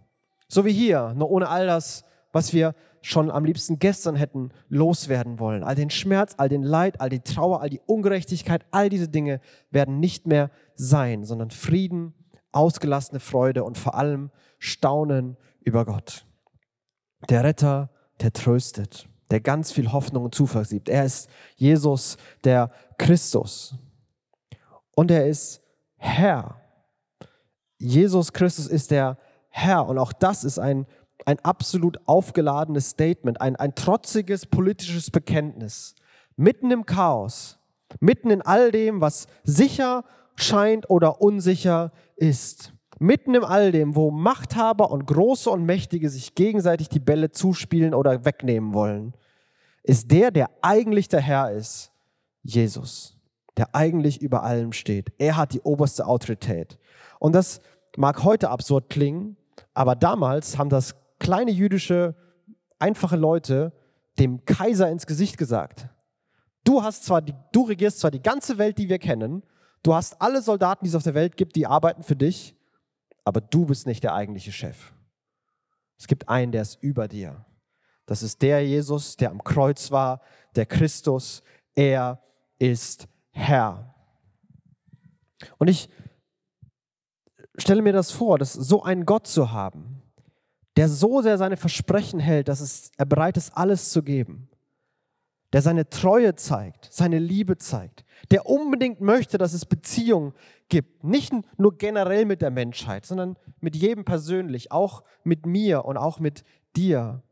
So 0.49 0.65
wie 0.65 0.73
hier, 0.73 1.13
nur 1.13 1.31
ohne 1.31 1.51
all 1.51 1.67
das, 1.67 2.03
was 2.33 2.55
wir 2.55 2.75
schon 3.03 3.31
am 3.31 3.45
liebsten 3.45 3.79
gestern 3.79 4.17
hätten 4.17 4.53
loswerden 4.71 5.39
wollen. 5.39 5.63
All 5.63 5.75
den 5.75 5.91
Schmerz, 5.91 6.33
all 6.39 6.49
den 6.49 6.63
Leid, 6.63 7.03
all 7.03 7.11
die 7.11 7.21
Trauer, 7.21 7.61
all 7.61 7.69
die 7.69 7.83
Ungerechtigkeit, 7.85 8.65
all 8.71 8.89
diese 8.89 9.09
Dinge 9.09 9.43
werden 9.71 10.01
nicht 10.01 10.27
mehr 10.27 10.51
sein, 10.77 11.25
sondern 11.25 11.51
Frieden, 11.51 12.15
ausgelassene 12.53 13.21
Freude 13.21 13.65
und 13.65 13.77
vor 13.77 13.97
allem 13.97 14.31
Staunen 14.59 15.37
über 15.61 15.85
Gott. 15.85 16.25
Der 17.29 17.45
Retter 17.45 17.91
der 18.21 18.33
tröstet, 18.33 19.09
der 19.31 19.41
ganz 19.41 19.73
viel 19.73 19.93
Hoffnung 19.93 20.25
und 20.25 20.35
Zuversicht 20.35 20.85
gibt. 20.85 20.89
Er 20.89 21.05
ist 21.05 21.29
Jesus, 21.57 22.17
der 22.45 22.71
Christus. 22.99 23.75
Und 24.95 25.11
er 25.11 25.27
ist 25.27 25.61
Herr. 25.97 26.61
Jesus 27.79 28.33
Christus 28.33 28.67
ist 28.67 28.91
der 28.91 29.19
Herr. 29.49 29.87
Und 29.87 29.99
auch 29.99 30.13
das 30.13 30.45
ist 30.45 30.59
ein, 30.59 30.87
ein 31.27 31.39
absolut 31.41 31.99
aufgeladenes 32.07 32.91
Statement, 32.91 33.41
ein, 33.41 33.57
ein 33.57 33.75
trotziges 33.75 34.47
politisches 34.47 35.11
Bekenntnis. 35.11 35.95
Mitten 36.37 36.71
im 36.71 36.87
Chaos, 36.87 37.59
mitten 38.01 38.31
in 38.31 38.43
all 38.43 38.71
dem, 38.71 39.01
was 39.01 39.27
sicher 39.45 40.05
scheint 40.37 40.91
oder 40.91 41.21
unsicher 41.21 41.93
ist. 42.17 42.74
Mitten 42.99 43.35
im 43.35 43.45
all 43.45 43.73
dem, 43.73 43.97
wo 43.97 44.11
Machthaber 44.11 44.91
und 44.91 45.07
Große 45.07 45.51
und 45.51 45.65
Mächtige 45.65 46.09
sich 46.09 46.35
gegenseitig 46.35 46.89
die 46.89 47.01
Bälle 47.01 47.31
zuspielen 47.31 47.95
oder 47.95 48.25
wegnehmen 48.25 48.73
wollen, 48.73 49.15
ist 49.83 50.11
der, 50.11 50.31
der 50.31 50.51
eigentlich 50.63 51.09
der 51.09 51.21
Herr 51.21 51.51
ist, 51.51 51.91
Jesus, 52.43 53.19
der 53.57 53.75
eigentlich 53.75 54.23
über 54.23 54.43
allem 54.43 54.73
steht. 54.73 55.13
Er 55.19 55.37
hat 55.37 55.53
die 55.53 55.61
oberste 55.61 56.07
Autorität. 56.07 56.79
Und 57.19 57.35
das 57.35 57.61
mag 57.97 58.23
heute 58.23 58.51
absurd 58.51 58.91
klingen, 58.91 59.37
aber 59.73 59.97
damals 59.97 60.59
haben 60.59 60.71
das 60.71 60.95
kleine 61.19 61.51
jüdische, 61.51 62.15
einfache 62.79 63.17
Leute 63.17 63.73
dem 64.19 64.45
Kaiser 64.45 64.91
ins 64.91 65.07
Gesicht 65.07 65.39
gesagt. 65.39 65.89
Du 66.65 66.83
hast 66.83 67.05
zwar 67.05 67.21
die, 67.21 67.35
du 67.53 67.63
regierst 67.63 68.01
zwar 68.01 68.11
die 68.11 68.23
ganze 68.23 68.59
Welt, 68.59 68.79
die 68.79 68.89
wir 68.89 68.99
kennen, 68.99 69.43
du 69.83 69.95
hast 69.95 70.21
alle 70.21 70.41
Soldaten, 70.41 70.85
die 70.85 70.89
es 70.89 70.95
auf 70.95 71.03
der 71.03 71.15
Welt 71.15 71.37
gibt, 71.37 71.57
die 71.57 71.67
arbeiten 71.67 72.03
für 72.03 72.17
dich, 72.17 72.55
aber 73.25 73.41
du 73.41 73.67
bist 73.67 73.87
nicht 73.87 74.05
der 74.05 74.15
eigentliche 74.15 74.53
Chef. 74.53 74.93
Es 75.99 76.07
gibt 76.07 76.29
einen, 76.29 76.53
der 76.53 76.63
ist 76.63 76.83
über 76.83 77.09
dir. 77.09 77.45
Das 78.07 78.23
ist 78.23 78.43
der 78.43 78.67
Jesus, 78.67 79.17
der 79.17 79.31
am 79.31 79.43
Kreuz 79.43 79.91
war, 79.91 80.21
der 80.55 80.67
Christus. 80.67 81.43
Er 81.75 82.23
ist 82.59 83.09
Herr. 83.31 83.95
Und 85.59 85.69
ich 85.69 85.89
stelle 87.57 87.83
mir 87.83 87.93
das 87.93 88.11
vor, 88.11 88.39
dass 88.39 88.53
so 88.53 88.83
einen 88.83 89.07
Gott 89.07 89.27
zu 89.27 89.53
haben, 89.53 90.03
der 90.77 90.89
so 90.89 91.23
sehr 91.23 91.39
seine 91.39 91.57
Versprechen 91.57 92.21
hält, 92.21 92.49
dass 92.49 92.61
es, 92.61 92.91
er 92.97 93.07
bereit 93.07 93.37
ist, 93.37 93.57
alles 93.57 93.91
zu 93.91 94.03
geben, 94.03 94.49
der 95.55 95.63
seine 95.63 95.89
Treue 95.89 96.35
zeigt, 96.35 96.89
seine 96.91 97.21
Liebe 97.21 97.57
zeigt, 97.57 98.05
der 98.33 98.47
unbedingt 98.47 99.01
möchte, 99.01 99.39
dass 99.39 99.53
es 99.53 99.67
Beziehungen 99.67 100.35
gibt. 100.69 101.05
Nicht 101.05 101.33
nur 101.57 101.79
generell 101.79 102.25
mit 102.25 102.43
der 102.43 102.51
Menschheit, 102.51 103.07
sondern 103.07 103.37
mit 103.61 103.77
jedem 103.77 104.05
persönlich, 104.05 104.73
auch 104.73 105.05
mit 105.23 105.47
mir 105.47 105.85
und 105.85 105.97
auch 105.97 106.19
mit 106.19 106.43
dir. 106.75 107.23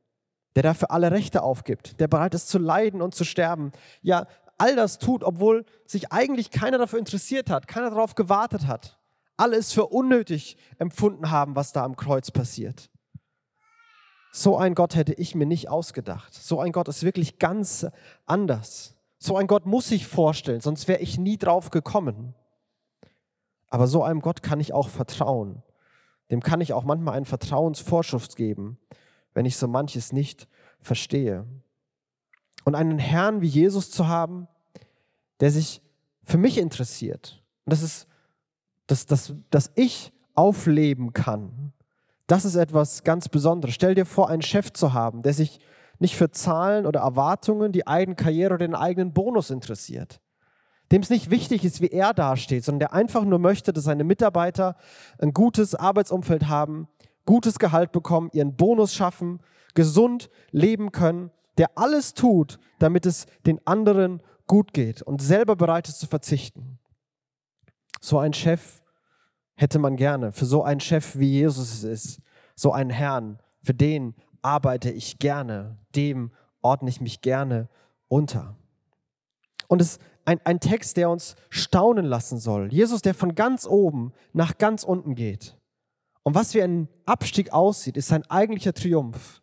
Der 0.55 0.63
dafür 0.63 0.93
alle 0.93 1.11
Rechte 1.11 1.43
aufgibt, 1.43 1.99
der 1.99 2.07
bereit 2.07 2.33
ist 2.35 2.49
zu 2.49 2.61
leiden 2.61 3.03
und 3.03 3.13
zu 3.13 3.25
sterben. 3.25 3.73
Ja, 4.03 4.29
all 4.57 4.77
das 4.77 5.01
tut, 5.01 5.25
obwohl 5.25 5.65
sich 5.85 6.13
eigentlich 6.13 6.53
keiner 6.53 6.79
dafür 6.79 7.01
interessiert 7.01 7.51
hat, 7.51 7.67
keiner 7.67 7.91
darauf 7.91 8.15
gewartet 8.15 8.69
hat. 8.69 9.01
Alle 9.37 9.57
es 9.57 9.73
für 9.73 9.87
unnötig 9.87 10.57
empfunden 10.79 11.33
haben, 11.33 11.57
was 11.57 11.73
da 11.73 11.83
am 11.83 11.97
Kreuz 11.97 12.31
passiert. 12.31 12.89
So 14.35 14.57
ein 14.57 14.75
Gott 14.75 14.97
hätte 14.97 15.13
ich 15.13 15.35
mir 15.35 15.45
nicht 15.45 15.69
ausgedacht. 15.69 16.33
So 16.33 16.59
ein 16.59 16.73
Gott 16.73 16.89
ist 16.89 17.05
wirklich 17.05 17.39
ganz 17.39 17.87
anders. 18.25 18.97
So 19.19 19.37
ein 19.37 19.47
Gott 19.47 19.67
muss 19.67 19.91
ich 19.91 20.07
vorstellen, 20.07 20.63
sonst 20.63 20.89
wäre 20.89 21.01
ich 21.01 21.19
nie 21.19 21.37
drauf 21.37 21.69
gekommen. 21.71 22.35
Aber 23.69 23.87
so 23.87 24.03
einem 24.03 24.21
Gott 24.21 24.43
kann 24.43 24.59
ich 24.59 24.73
auch 24.73 24.89
vertrauen. 24.89 25.63
Dem 26.31 26.41
kann 26.41 26.63
ich 26.63 26.73
auch 26.73 26.85
manchmal 26.85 27.15
einen 27.15 27.27
Vertrauensvorschuss 27.27 28.35
geben, 28.35 28.79
wenn 29.35 29.45
ich 29.45 29.59
so 29.59 29.69
manches 29.69 30.13
nicht 30.13 30.49
verstehe. 30.81 31.47
Und 32.65 32.75
einen 32.75 32.99
Herrn 32.99 33.43
wie 33.43 33.49
Jesus 33.49 33.91
zu 33.91 34.09
haben, 34.09 34.49
der 35.41 35.51
sich 35.51 35.83
für 36.25 36.39
mich 36.39 36.57
interessiert. 36.57 37.43
Und 37.67 37.73
das 37.73 37.83
ist, 37.83 38.07
dass, 38.87 39.05
dass, 39.05 39.35
dass 39.51 39.73
ich 39.75 40.11
aufleben 40.35 41.13
kann, 41.13 41.75
das 42.33 42.47
ist 42.47 42.55
etwas 42.57 43.05
ganz 43.05 43.29
Besonderes. 43.29 43.75
Stell 43.75 43.95
dir 43.95 44.07
vor, 44.07 44.31
einen 44.31 44.41
Chef 44.41 44.73
zu 44.73 44.95
haben, 44.95 45.21
der 45.21 45.35
sich 45.35 45.61
nicht 45.99 46.17
für 46.17 46.31
Zahlen 46.31 46.87
oder 46.87 47.01
Erwartungen, 47.01 47.73
die 47.73 47.87
eigene 47.87 48.17
Karriere 48.17 48.55
oder 48.55 48.67
den 48.67 48.75
eigenen 48.75 49.13
Bonus 49.13 49.51
interessiert. 49.51 50.19
Dem 50.91 51.03
es 51.03 51.11
nicht 51.11 51.29
wichtig 51.29 51.63
ist, 51.63 51.83
wie 51.83 51.89
er 51.89 52.15
dasteht, 52.15 52.65
sondern 52.65 52.79
der 52.79 52.93
einfach 52.95 53.25
nur 53.27 53.39
möchte, 53.39 53.75
dass 53.75 53.85
seine 53.85 54.05
Mitarbeiter 54.05 54.77
ein 55.19 55.35
gutes 55.35 55.75
Arbeitsumfeld 55.75 56.49
haben, 56.49 56.89
gutes 57.27 57.59
Gehalt 57.59 57.93
bekommen, 57.93 58.31
ihren 58.33 58.57
Bonus 58.57 58.95
schaffen, 58.95 59.41
gesund 59.75 60.31
leben 60.53 60.91
können, 60.91 61.33
der 61.59 61.77
alles 61.77 62.15
tut, 62.15 62.59
damit 62.79 63.05
es 63.05 63.27
den 63.45 63.61
anderen 63.67 64.23
gut 64.47 64.73
geht 64.73 65.03
und 65.03 65.21
selber 65.21 65.55
bereit 65.55 65.87
ist 65.87 66.01
zu 66.01 66.07
verzichten. 66.07 66.79
So 68.01 68.19
ein 68.19 68.33
Chef 68.33 68.82
hätte 69.63 69.79
man 69.79 69.97
gerne. 69.97 70.33
Für 70.33 70.45
so 70.45 70.63
einen 70.63 70.81
Chef 70.81 71.19
wie 71.19 71.31
Jesus 71.31 71.73
es 71.73 71.85
ist, 71.85 72.21
so 72.55 72.73
einen 72.73 72.91
Herrn, 72.91 73.39
für 73.63 73.75
den 73.75 74.15
arbeite 74.43 74.91
ich 74.91 75.19
gerne, 75.19 75.79
dem 75.95 76.33
ordne 76.61 76.91
ich 76.91 77.01
mich 77.01 77.23
gerne 77.23 77.69
unter. 78.09 78.57
Und 79.69 79.81
es 79.81 79.93
ist 79.93 80.03
ein, 80.25 80.41
ein 80.45 80.61
Text, 80.61 80.97
der 80.97 81.11
uns 81.11 81.35
staunen 81.49 82.05
lassen 82.05 82.39
soll. 82.39 82.73
Jesus, 82.73 83.03
der 83.03 83.15
von 83.15 83.35
ganz 83.35 83.67
oben 83.67 84.13
nach 84.33 84.59
ganz 84.59 84.85
unten 84.85 85.15
geht. 85.15 85.57
Und 86.23 86.35
was 86.35 86.55
wie 86.55 86.63
ein 86.63 86.89
Abstieg 87.07 87.53
aussieht, 87.53 87.97
ist 87.97 88.09
sein 88.09 88.29
eigentlicher 88.31 88.75
Triumph, 88.75 89.43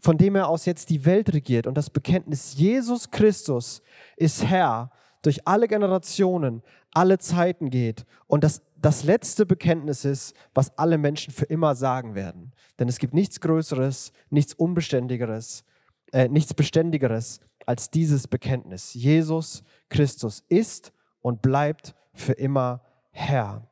von 0.00 0.18
dem 0.18 0.34
er 0.34 0.48
aus 0.48 0.64
jetzt 0.64 0.90
die 0.90 1.04
Welt 1.04 1.32
regiert. 1.32 1.66
Und 1.66 1.76
das 1.76 1.90
Bekenntnis, 1.90 2.54
Jesus 2.54 3.10
Christus 3.10 3.82
ist 4.16 4.44
Herr 4.44 4.90
durch 5.22 5.46
alle 5.46 5.68
Generationen, 5.68 6.62
alle 6.92 7.18
Zeiten 7.18 7.70
geht. 7.70 8.04
Und 8.26 8.44
das 8.44 8.62
das 8.84 9.02
letzte 9.02 9.46
Bekenntnis 9.46 10.04
ist, 10.04 10.34
was 10.52 10.76
alle 10.76 10.98
Menschen 10.98 11.32
für 11.32 11.46
immer 11.46 11.74
sagen 11.74 12.14
werden. 12.14 12.52
Denn 12.78 12.86
es 12.86 12.98
gibt 12.98 13.14
nichts 13.14 13.40
Größeres, 13.40 14.12
nichts 14.28 14.52
Unbeständigeres, 14.52 15.64
äh, 16.12 16.28
nichts 16.28 16.52
Beständigeres 16.52 17.40
als 17.64 17.88
dieses 17.90 18.28
Bekenntnis. 18.28 18.92
Jesus 18.92 19.62
Christus 19.88 20.44
ist 20.50 20.92
und 21.22 21.40
bleibt 21.40 21.94
für 22.12 22.34
immer 22.34 22.82
Herr. 23.10 23.66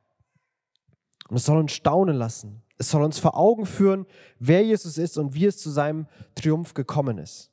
Und 1.29 1.37
es 1.37 1.45
soll 1.45 1.59
uns 1.59 1.73
staunen 1.73 2.17
lassen. 2.17 2.63
Es 2.79 2.89
soll 2.89 3.03
uns 3.03 3.19
vor 3.19 3.37
Augen 3.37 3.67
führen, 3.67 4.07
wer 4.39 4.65
Jesus 4.65 4.97
ist 4.97 5.19
und 5.19 5.35
wie 5.35 5.45
es 5.45 5.59
zu 5.59 5.69
seinem 5.69 6.07
Triumph 6.35 6.73
gekommen 6.73 7.19
ist. 7.19 7.51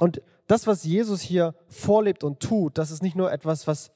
Und 0.00 0.20
das, 0.48 0.66
was 0.66 0.82
Jesus 0.82 1.20
hier 1.20 1.54
vorlebt 1.68 2.24
und 2.24 2.40
tut, 2.40 2.76
das 2.76 2.90
ist 2.90 3.04
nicht 3.04 3.16
nur 3.16 3.30
etwas, 3.30 3.68
was 3.68 3.92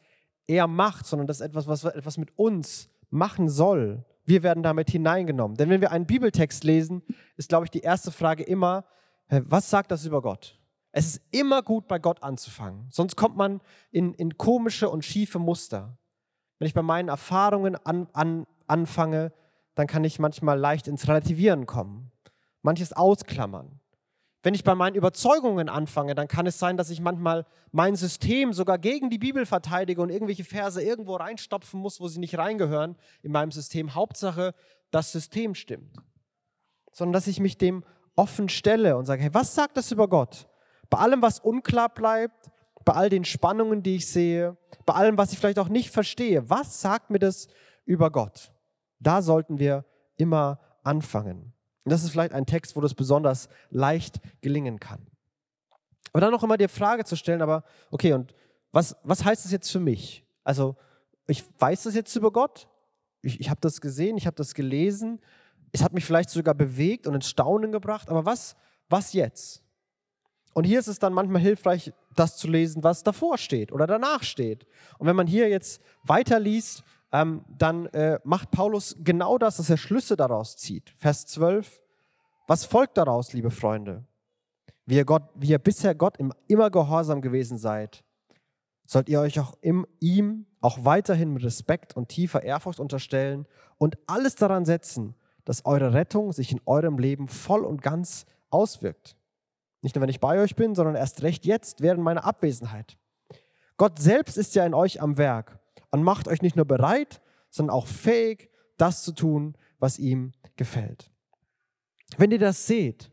er 0.51 0.67
macht, 0.67 1.07
sondern 1.07 1.29
das 1.29 1.39
ist 1.39 1.47
etwas, 1.47 1.69
was 1.69 1.85
etwas 1.85 2.19
mit 2.19 2.37
uns 2.37 2.91
machen 3.09 3.49
soll. 3.49 4.05
Wir 4.25 4.43
werden 4.43 4.65
damit 4.65 4.91
hineingenommen. 4.91 5.57
Denn 5.57 5.71
wenn 5.71 5.81
wir 5.81 5.93
einen 5.93 6.07
Bibeltext 6.07 6.65
lesen, 6.65 7.03
ist, 7.37 7.49
glaube 7.49 7.67
ich, 7.67 7.71
die 7.71 7.81
erste 7.81 8.11
Frage 8.11 8.43
immer, 8.43 8.85
was 9.29 9.71
sagt 9.71 9.93
das 9.93 10.05
über 10.05 10.23
Gott? 10.23 10.59
Es 10.91 11.07
ist 11.07 11.23
immer 11.31 11.63
gut, 11.63 11.87
bei 11.87 12.01
Gott 12.01 12.23
anzufangen. 12.25 12.89
Sonst 12.91 13.15
kommt 13.15 13.37
man 13.37 13.61
in, 13.93 14.13
in 14.15 14.37
komische 14.37 14.91
und 14.91 15.05
schiefe 15.05 15.39
Muster. 15.39 15.97
Wenn 16.59 16.67
ich 16.67 16.75
bei 16.75 16.83
meinen 16.83 17.09
Erfahrungen 17.09 17.77
an, 17.77 18.09
an, 18.13 18.47
anfange, 18.67 19.33
dann 19.77 19.87
kann 19.87 20.03
ich 20.03 20.19
manchmal 20.19 20.59
leicht 20.59 20.89
ins 20.89 21.07
Relativieren 21.07 21.67
kommen, 21.67 22.11
manches 22.63 22.93
ausklammern. 22.93 23.80
Wenn 24.43 24.55
ich 24.55 24.65
bei 24.65 24.75
meinen 24.75 24.97
Überzeugungen 24.97 25.69
anfange, 25.69 26.15
dann 26.15 26.27
kann 26.27 26.47
es 26.47 26.59
sein, 26.59 26.79
dass 26.79 26.89
ich 26.89 27.01
manchmal 27.01 27.45
mein 27.73 27.95
System 27.95 28.55
sogar 28.55 28.79
gegen 28.79 29.11
die 29.11 29.19
Bibel 29.19 29.45
verteidige 29.45 30.01
und 30.01 30.09
irgendwelche 30.09 30.45
Verse 30.45 30.83
irgendwo 30.83 31.17
reinstopfen 31.17 31.79
muss, 31.79 32.01
wo 32.01 32.09
sie 32.09 32.21
nicht 32.21 32.39
reingehören 32.39 32.97
in 33.23 33.33
meinem 33.33 33.51
System. 33.51 33.95
Hauptsache, 33.95 34.55
das 34.91 35.13
System 35.13 35.55
stimmt. 35.55 35.95
Sondern 36.93 37.13
dass 37.13 37.27
ich 37.27 37.39
mich 37.39 37.59
dem 37.59 37.85
offen 38.17 38.49
stelle 38.49 38.97
und 38.97 39.05
sage, 39.05 39.23
hey, 39.23 39.35
was 39.35 39.55
sagt 39.55 39.77
das 39.77 39.93
über 39.93 40.09
Gott? 40.09 40.49
Bei 40.89 40.99
allem, 40.99 41.21
was 41.21 41.39
unklar 41.39 41.91
bleibt, 41.91 42.51
bei 42.85 42.95
all 42.95 43.11
den 43.11 43.25
Spannungen, 43.25 43.83
die 43.83 43.97
ich 43.97 44.07
sehe, 44.07 44.57
bei 44.87 44.95
allem, 44.95 45.19
was 45.19 45.33
ich 45.33 45.39
vielleicht 45.39 45.59
auch 45.59 45.69
nicht 45.69 45.91
verstehe, 45.91 46.49
was 46.49 46.81
sagt 46.81 47.11
mir 47.11 47.19
das 47.19 47.47
über 47.85 48.11
Gott? 48.11 48.53
Da 48.99 49.21
sollten 49.21 49.59
wir 49.59 49.85
immer 50.17 50.61
anfangen. 50.83 51.53
Und 51.85 51.93
das 51.93 52.05
ist 52.05 52.11
vielleicht 52.11 52.33
ein 52.33 52.47
Text, 52.47 52.77
wo 52.77 52.81
das 52.81 52.95
besonders 52.95 53.49
leicht 53.71 54.21
gelingen 54.43 54.81
kann. 54.81 55.07
Aber 56.13 56.21
dann 56.21 56.33
noch 56.33 56.43
immer 56.43 56.57
die 56.57 56.69
Frage 56.69 57.05
zu 57.05 57.17
stellen, 57.17 57.43
aber 57.43 57.65
okay, 57.91 58.13
und 58.13 58.35
was, 58.73 58.97
was 59.03 59.25
heißt 59.25 59.45
das 59.45 59.53
jetzt 59.53 59.71
für 59.71 59.81
mich? 59.81 60.25
Also, 60.45 60.77
ich 61.27 61.45
weiß 61.59 61.85
das 61.85 61.95
jetzt 61.95 62.15
über 62.17 62.33
Gott, 62.33 62.69
ich, 63.23 63.41
ich 63.41 63.51
habe 63.51 63.61
das 63.61 63.81
gesehen, 63.81 64.17
ich 64.17 64.27
habe 64.27 64.37
das 64.37 64.55
gelesen, 64.55 65.21
es 65.73 65.83
hat 65.83 65.93
mich 65.93 66.05
vielleicht 66.05 66.31
sogar 66.31 66.55
bewegt 66.55 67.07
und 67.07 67.15
ins 67.15 67.29
Staunen 67.29 67.73
gebracht, 67.73 68.09
aber 68.09 68.25
was, 68.25 68.57
was 68.89 69.13
jetzt? 69.13 69.63
Und 70.53 70.65
hier 70.65 70.81
ist 70.81 70.89
es 70.89 70.99
dann 70.99 71.13
manchmal 71.13 71.41
hilfreich, 71.41 71.93
das 72.17 72.37
zu 72.37 72.49
lesen, 72.49 72.83
was 72.83 73.05
davor 73.05 73.39
steht 73.39 73.71
oder 73.71 73.87
danach 73.87 74.25
steht. 74.25 74.67
Und 74.99 75.07
wenn 75.07 75.15
man 75.15 75.29
hier 75.29 75.49
jetzt 75.49 75.81
weiterliest, 76.03 76.83
ähm, 77.13 77.45
dann 77.49 77.87
äh, 77.87 78.19
macht 78.25 78.51
Paulus 78.51 78.97
genau 79.01 79.39
das, 79.39 79.57
dass 79.57 79.71
er 79.71 79.77
Schlüsse 79.77 80.17
daraus 80.17 80.57
zieht. 80.57 80.91
Vers 80.97 81.27
12. 81.27 81.81
Was 82.47 82.65
folgt 82.65 82.97
daraus, 82.97 83.33
liebe 83.33 83.51
Freunde? 83.51 84.05
wie 84.91 84.97
ihr, 84.97 85.05
Gott, 85.05 85.23
wie 85.37 85.51
ihr 85.51 85.59
bisher 85.59 85.95
Gott 85.95 86.19
immer 86.49 86.69
gehorsam 86.69 87.23
gewesen 87.23 87.59
seid, 87.59 88.03
sollt 88.85 89.09
ihr 89.09 89.21
euch 89.21 89.39
auch 89.39 89.55
im, 89.61 89.87
ihm 90.01 90.47
auch 90.61 90.85
weiterhin 90.85 91.33
mit 91.33 91.45
Respekt 91.45 91.97
und 91.97 92.09
tiefer 92.09 92.43
Ehrfurcht 92.43 92.81
unterstellen 92.81 93.47
und 93.79 93.97
alles 94.09 94.35
daran 94.35 94.65
setzen, 94.65 95.15
dass 95.45 95.65
eure 95.65 95.95
Rettung 95.95 96.33
sich 96.33 96.51
in 96.51 96.61
eurem 96.67 96.99
Leben 96.99 97.29
voll 97.29 97.65
und 97.65 97.83
ganz 97.83 98.27
auswirkt. 98.51 99.17
Nicht 99.81 99.95
nur, 99.95 100.03
wenn 100.03 100.11
ich 100.11 100.21
bei 100.21 100.41
euch 100.41 100.57
bin, 100.57 100.75
sondern 100.75 100.97
erst 100.97 101.23
recht 101.23 101.47
jetzt 101.47 101.81
während 101.81 102.03
meiner 102.03 102.25
Abwesenheit. 102.25 102.99
Gott 103.77 104.01
selbst 104.01 104.37
ist 104.37 104.57
ja 104.57 104.67
in 104.67 104.75
euch 104.75 105.01
am 105.01 105.17
Werk 105.17 105.60
und 105.91 106.03
macht 106.03 106.29
euch 106.29 106.43
nicht 106.43 106.57
nur 106.57 106.65
bereit, 106.65 107.21
sondern 107.51 107.75
auch 107.75 107.87
fähig, 107.87 108.51
das 108.77 109.03
zu 109.03 109.13
tun, 109.13 109.57
was 109.79 109.99
ihm 109.99 110.33
gefällt. 110.57 111.11
Wenn 112.17 112.31
ihr 112.31 112.39
das 112.39 112.67
seht, 112.67 113.11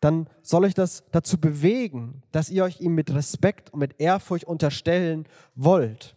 dann 0.00 0.28
soll 0.42 0.64
euch 0.64 0.74
das 0.74 1.04
dazu 1.12 1.38
bewegen, 1.38 2.22
dass 2.32 2.50
ihr 2.50 2.64
euch 2.64 2.80
ihm 2.80 2.94
mit 2.94 3.14
Respekt 3.14 3.72
und 3.72 3.78
mit 3.78 4.00
Ehrfurcht 4.00 4.44
unterstellen 4.44 5.28
wollt. 5.54 6.16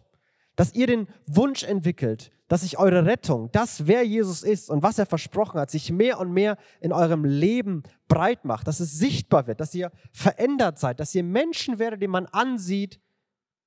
Dass 0.56 0.74
ihr 0.74 0.86
den 0.86 1.06
Wunsch 1.26 1.62
entwickelt, 1.62 2.32
dass 2.48 2.62
sich 2.62 2.78
eure 2.78 3.06
Rettung, 3.06 3.50
das 3.52 3.86
wer 3.86 4.04
Jesus 4.04 4.42
ist 4.42 4.70
und 4.70 4.82
was 4.82 4.98
er 4.98 5.06
versprochen 5.06 5.60
hat, 5.60 5.70
sich 5.70 5.92
mehr 5.92 6.18
und 6.18 6.32
mehr 6.32 6.56
in 6.80 6.92
eurem 6.92 7.24
Leben 7.24 7.82
breit 8.08 8.44
macht, 8.44 8.66
dass 8.68 8.80
es 8.80 8.98
sichtbar 8.98 9.46
wird, 9.46 9.60
dass 9.60 9.74
ihr 9.74 9.92
verändert 10.12 10.78
seid, 10.78 11.00
dass 11.00 11.14
ihr 11.14 11.24
Menschen 11.24 11.78
werdet, 11.78 12.02
die 12.02 12.08
man 12.08 12.26
ansieht, 12.26 13.00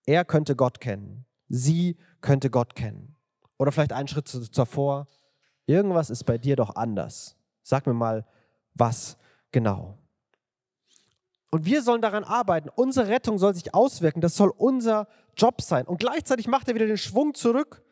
er 0.06 0.26
könnte 0.26 0.56
Gott 0.56 0.80
kennen, 0.80 1.26
sie 1.48 1.98
könnte 2.22 2.50
Gott 2.50 2.76
kennen. 2.76 3.16
Oder 3.58 3.72
vielleicht 3.72 3.94
einen 3.94 4.08
Schritt 4.08 4.28
zuvor, 4.28 5.08
irgendwas 5.66 6.10
ist 6.10 6.24
bei 6.24 6.38
dir 6.38 6.56
doch 6.56 6.76
anders. 6.76 7.36
Sag 7.62 7.86
mir 7.86 7.94
mal, 7.94 8.26
was 8.74 9.18
genau. 9.52 9.98
Und 11.52 11.66
wir 11.66 11.82
sollen 11.82 12.02
daran 12.02 12.24
arbeiten. 12.24 12.70
Unsere 12.70 13.08
Rettung 13.08 13.38
soll 13.38 13.56
sich 13.56 13.74
auswirken. 13.74 14.22
Das 14.22 14.36
soll 14.36 14.54
unser 14.56 15.08
Job 15.36 15.62
sein. 15.62 15.88
Und 15.88 16.00
gleichzeitig 16.00 16.48
macht 16.48 16.68
er 16.68 16.76
wieder 16.76 16.86
den 16.86 16.98
Schwung 16.98 17.34
zurück. 17.34 17.84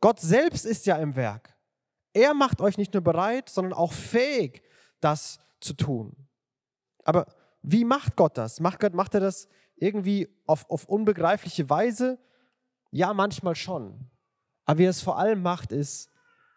Gott 0.00 0.20
selbst 0.20 0.66
ist 0.66 0.86
ja 0.86 0.96
im 0.96 1.16
Werk. 1.16 1.56
Er 2.12 2.34
macht 2.34 2.60
euch 2.60 2.78
nicht 2.78 2.94
nur 2.94 3.02
bereit, 3.02 3.48
sondern 3.48 3.72
auch 3.72 3.92
fähig, 3.92 4.62
das 5.00 5.38
zu 5.60 5.74
tun. 5.74 6.14
Aber 7.04 7.26
wie 7.62 7.84
macht 7.84 8.16
Gott 8.16 8.36
das? 8.38 8.60
Macht, 8.60 8.80
Gott, 8.80 8.94
macht 8.94 9.14
er 9.14 9.20
das 9.20 9.48
irgendwie 9.76 10.28
auf, 10.46 10.68
auf 10.70 10.84
unbegreifliche 10.86 11.68
Weise? 11.68 12.18
Ja, 12.96 13.12
manchmal 13.12 13.54
schon. 13.54 14.08
Aber 14.64 14.78
wie 14.78 14.86
er 14.86 14.90
es 14.90 15.02
vor 15.02 15.18
allem 15.18 15.42
macht, 15.42 15.70
ist, 15.70 16.10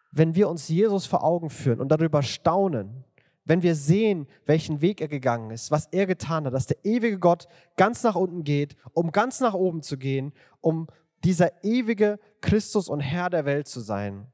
wenn 0.09 0.35
wir 0.35 0.47
uns 0.47 0.69
Jesus 0.69 1.05
vor 1.05 1.21
Augen 1.21 1.49
führen 1.49 1.81
und 1.81 1.89
darüber 1.89 2.23
staunen, 2.23 3.03
wenn 3.43 3.61
wir 3.61 3.75
sehen, 3.75 4.25
welchen 4.45 4.79
Weg 4.79 5.01
er 5.01 5.09
gegangen 5.09 5.51
ist, 5.51 5.69
was 5.69 5.87
er 5.87 6.05
getan 6.05 6.45
hat, 6.45 6.53
dass 6.53 6.65
der 6.65 6.77
ewige 6.85 7.19
Gott 7.19 7.49
ganz 7.75 8.03
nach 8.03 8.15
unten 8.15 8.45
geht, 8.45 8.77
um 8.93 9.11
ganz 9.11 9.41
nach 9.41 9.53
oben 9.53 9.81
zu 9.81 9.97
gehen, 9.97 10.31
um 10.61 10.87
dieser 11.25 11.61
ewige 11.61 12.21
Christus 12.39 12.87
und 12.87 13.01
Herr 13.01 13.29
der 13.29 13.43
Welt 13.43 13.67
zu 13.67 13.81
sein, 13.81 14.31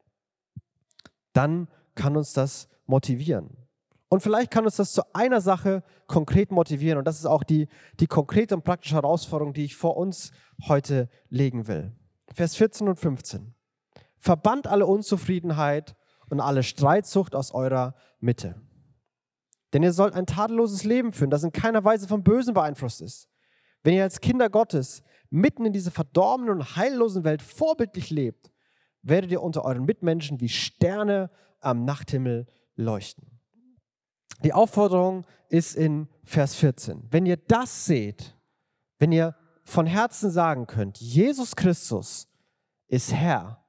dann 1.33 1.67
kann 1.95 2.15
uns 2.15 2.33
das 2.33 2.69
motivieren. 2.85 3.64
Und 4.09 4.21
vielleicht 4.21 4.51
kann 4.51 4.65
uns 4.65 4.75
das 4.75 4.93
zu 4.93 5.01
einer 5.13 5.41
Sache 5.41 5.83
konkret 6.07 6.51
motivieren. 6.51 6.99
Und 6.99 7.05
das 7.05 7.17
ist 7.17 7.25
auch 7.25 7.43
die, 7.43 7.67
die 7.99 8.07
konkrete 8.07 8.55
und 8.55 8.63
praktische 8.63 8.95
Herausforderung, 8.95 9.53
die 9.53 9.65
ich 9.65 9.75
vor 9.75 9.97
uns 9.97 10.31
heute 10.67 11.09
legen 11.29 11.67
will. 11.67 11.91
Vers 12.33 12.55
14 12.55 12.87
und 12.87 12.99
15. 12.99 13.53
Verbannt 14.19 14.67
alle 14.67 14.85
Unzufriedenheit 14.85 15.95
und 16.29 16.39
alle 16.39 16.63
Streitsucht 16.63 17.35
aus 17.35 17.51
eurer 17.51 17.95
Mitte. 18.19 18.55
Denn 19.73 19.83
ihr 19.83 19.93
sollt 19.93 20.13
ein 20.13 20.25
tadelloses 20.25 20.83
Leben 20.83 21.11
führen, 21.11 21.29
das 21.29 21.43
in 21.43 21.51
keiner 21.51 21.83
Weise 21.83 22.07
vom 22.07 22.23
Bösen 22.23 22.53
beeinflusst 22.53 23.01
ist. 23.01 23.27
Wenn 23.83 23.93
ihr 23.93 24.03
als 24.03 24.21
Kinder 24.21 24.49
Gottes 24.49 25.03
mitten 25.29 25.65
in 25.65 25.73
dieser 25.73 25.91
verdorbenen 25.91 26.55
und 26.55 26.75
heillosen 26.75 27.23
Welt 27.23 27.41
vorbildlich 27.41 28.09
lebt, 28.09 28.51
werdet 29.01 29.31
ihr 29.31 29.43
unter 29.43 29.65
euren 29.65 29.85
Mitmenschen 29.85 30.39
wie 30.39 30.49
Sterne 30.49 31.29
am 31.59 31.85
Nachthimmel 31.85 32.47
leuchten. 32.75 33.34
Die 34.43 34.53
Aufforderung 34.53 35.25
ist 35.49 35.75
in 35.75 36.07
Vers 36.23 36.55
14. 36.55 37.07
Wenn 37.09 37.25
ihr 37.25 37.37
das 37.37 37.85
seht, 37.85 38.35
wenn 38.99 39.11
ihr 39.11 39.35
von 39.63 39.85
Herzen 39.85 40.29
sagen 40.29 40.67
könnt, 40.67 40.97
Jesus 40.99 41.55
Christus 41.55 42.27
ist 42.87 43.13
Herr 43.13 43.63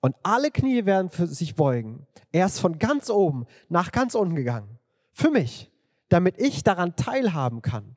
und 0.00 0.14
alle 0.22 0.50
Knie 0.50 0.86
werden 0.86 1.10
für 1.10 1.26
sich 1.26 1.54
beugen, 1.54 2.06
er 2.32 2.46
ist 2.46 2.60
von 2.60 2.78
ganz 2.78 3.10
oben 3.10 3.46
nach 3.68 3.92
ganz 3.92 4.14
unten 4.14 4.34
gegangen 4.34 4.78
für 5.12 5.30
mich, 5.30 5.70
damit 6.08 6.38
ich 6.38 6.64
daran 6.64 6.96
teilhaben 6.96 7.62
kann, 7.62 7.96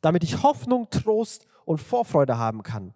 damit 0.00 0.24
ich 0.24 0.42
Hoffnung, 0.42 0.88
Trost 0.90 1.46
und 1.64 1.78
Vorfreude 1.78 2.38
haben 2.38 2.62
kann, 2.62 2.94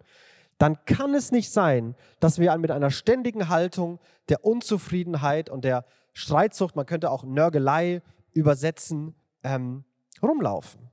dann 0.57 0.83
kann 0.85 1.13
es 1.13 1.31
nicht 1.31 1.51
sein, 1.51 1.95
dass 2.19 2.39
wir 2.39 2.57
mit 2.57 2.71
einer 2.71 2.89
ständigen 2.89 3.49
Haltung 3.49 3.99
der 4.29 4.43
Unzufriedenheit 4.43 5.49
und 5.49 5.63
der 5.63 5.85
Streitsucht, 6.13 6.75
man 6.75 6.87
könnte 6.87 7.11
auch 7.11 7.23
Nörgelei 7.23 8.01
übersetzen, 8.37 9.15
ähm, 9.43 9.83
rumlaufen. 10.21 10.89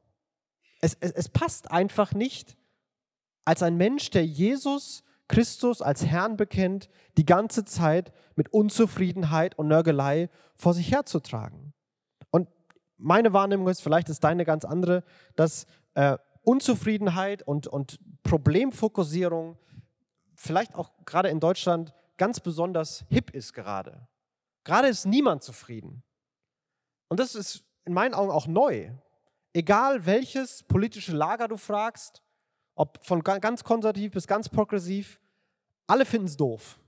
Es, 0.80 0.96
es, 1.00 1.12
es 1.12 1.28
passt 1.28 1.70
einfach 1.70 2.12
nicht, 2.12 2.56
als 3.44 3.62
ein 3.62 3.76
Mensch, 3.76 4.10
der 4.10 4.24
Jesus 4.24 5.04
Christus 5.28 5.82
als 5.82 6.04
Herrn 6.04 6.36
bekennt, 6.36 6.88
die 7.16 7.24
ganze 7.24 7.64
Zeit 7.64 8.12
mit 8.36 8.52
Unzufriedenheit 8.52 9.58
und 9.58 9.68
Nörgelei 9.68 10.28
vor 10.56 10.74
sich 10.74 10.90
herzutragen 10.90 11.74
meine 13.04 13.32
Wahrnehmung 13.32 13.68
ist, 13.68 13.80
vielleicht 13.80 14.08
ist 14.08 14.24
deine 14.24 14.44
ganz 14.44 14.64
andere, 14.64 15.04
dass 15.36 15.66
äh, 15.94 16.16
Unzufriedenheit 16.42 17.42
und, 17.42 17.66
und 17.66 18.00
Problemfokussierung 18.22 19.58
vielleicht 20.34 20.74
auch 20.74 20.90
gerade 21.04 21.28
in 21.28 21.40
Deutschland 21.40 21.94
ganz 22.16 22.40
besonders 22.40 23.04
hip 23.08 23.30
ist 23.30 23.52
gerade. 23.52 24.08
Gerade 24.64 24.88
ist 24.88 25.06
niemand 25.06 25.42
zufrieden. 25.42 26.02
Und 27.14 27.20
das 27.20 27.36
ist 27.36 27.62
in 27.84 27.92
meinen 27.92 28.12
Augen 28.12 28.32
auch 28.32 28.48
neu. 28.48 28.90
Egal 29.52 30.04
welches 30.04 30.64
politische 30.64 31.12
Lager 31.12 31.46
du 31.46 31.56
fragst, 31.56 32.24
ob 32.74 32.98
von 33.06 33.22
ganz 33.22 33.62
konservativ 33.62 34.10
bis 34.10 34.26
ganz 34.26 34.48
progressiv, 34.48 35.20
alle 35.86 36.06
finden 36.06 36.26
es 36.26 36.36
doof. 36.36 36.80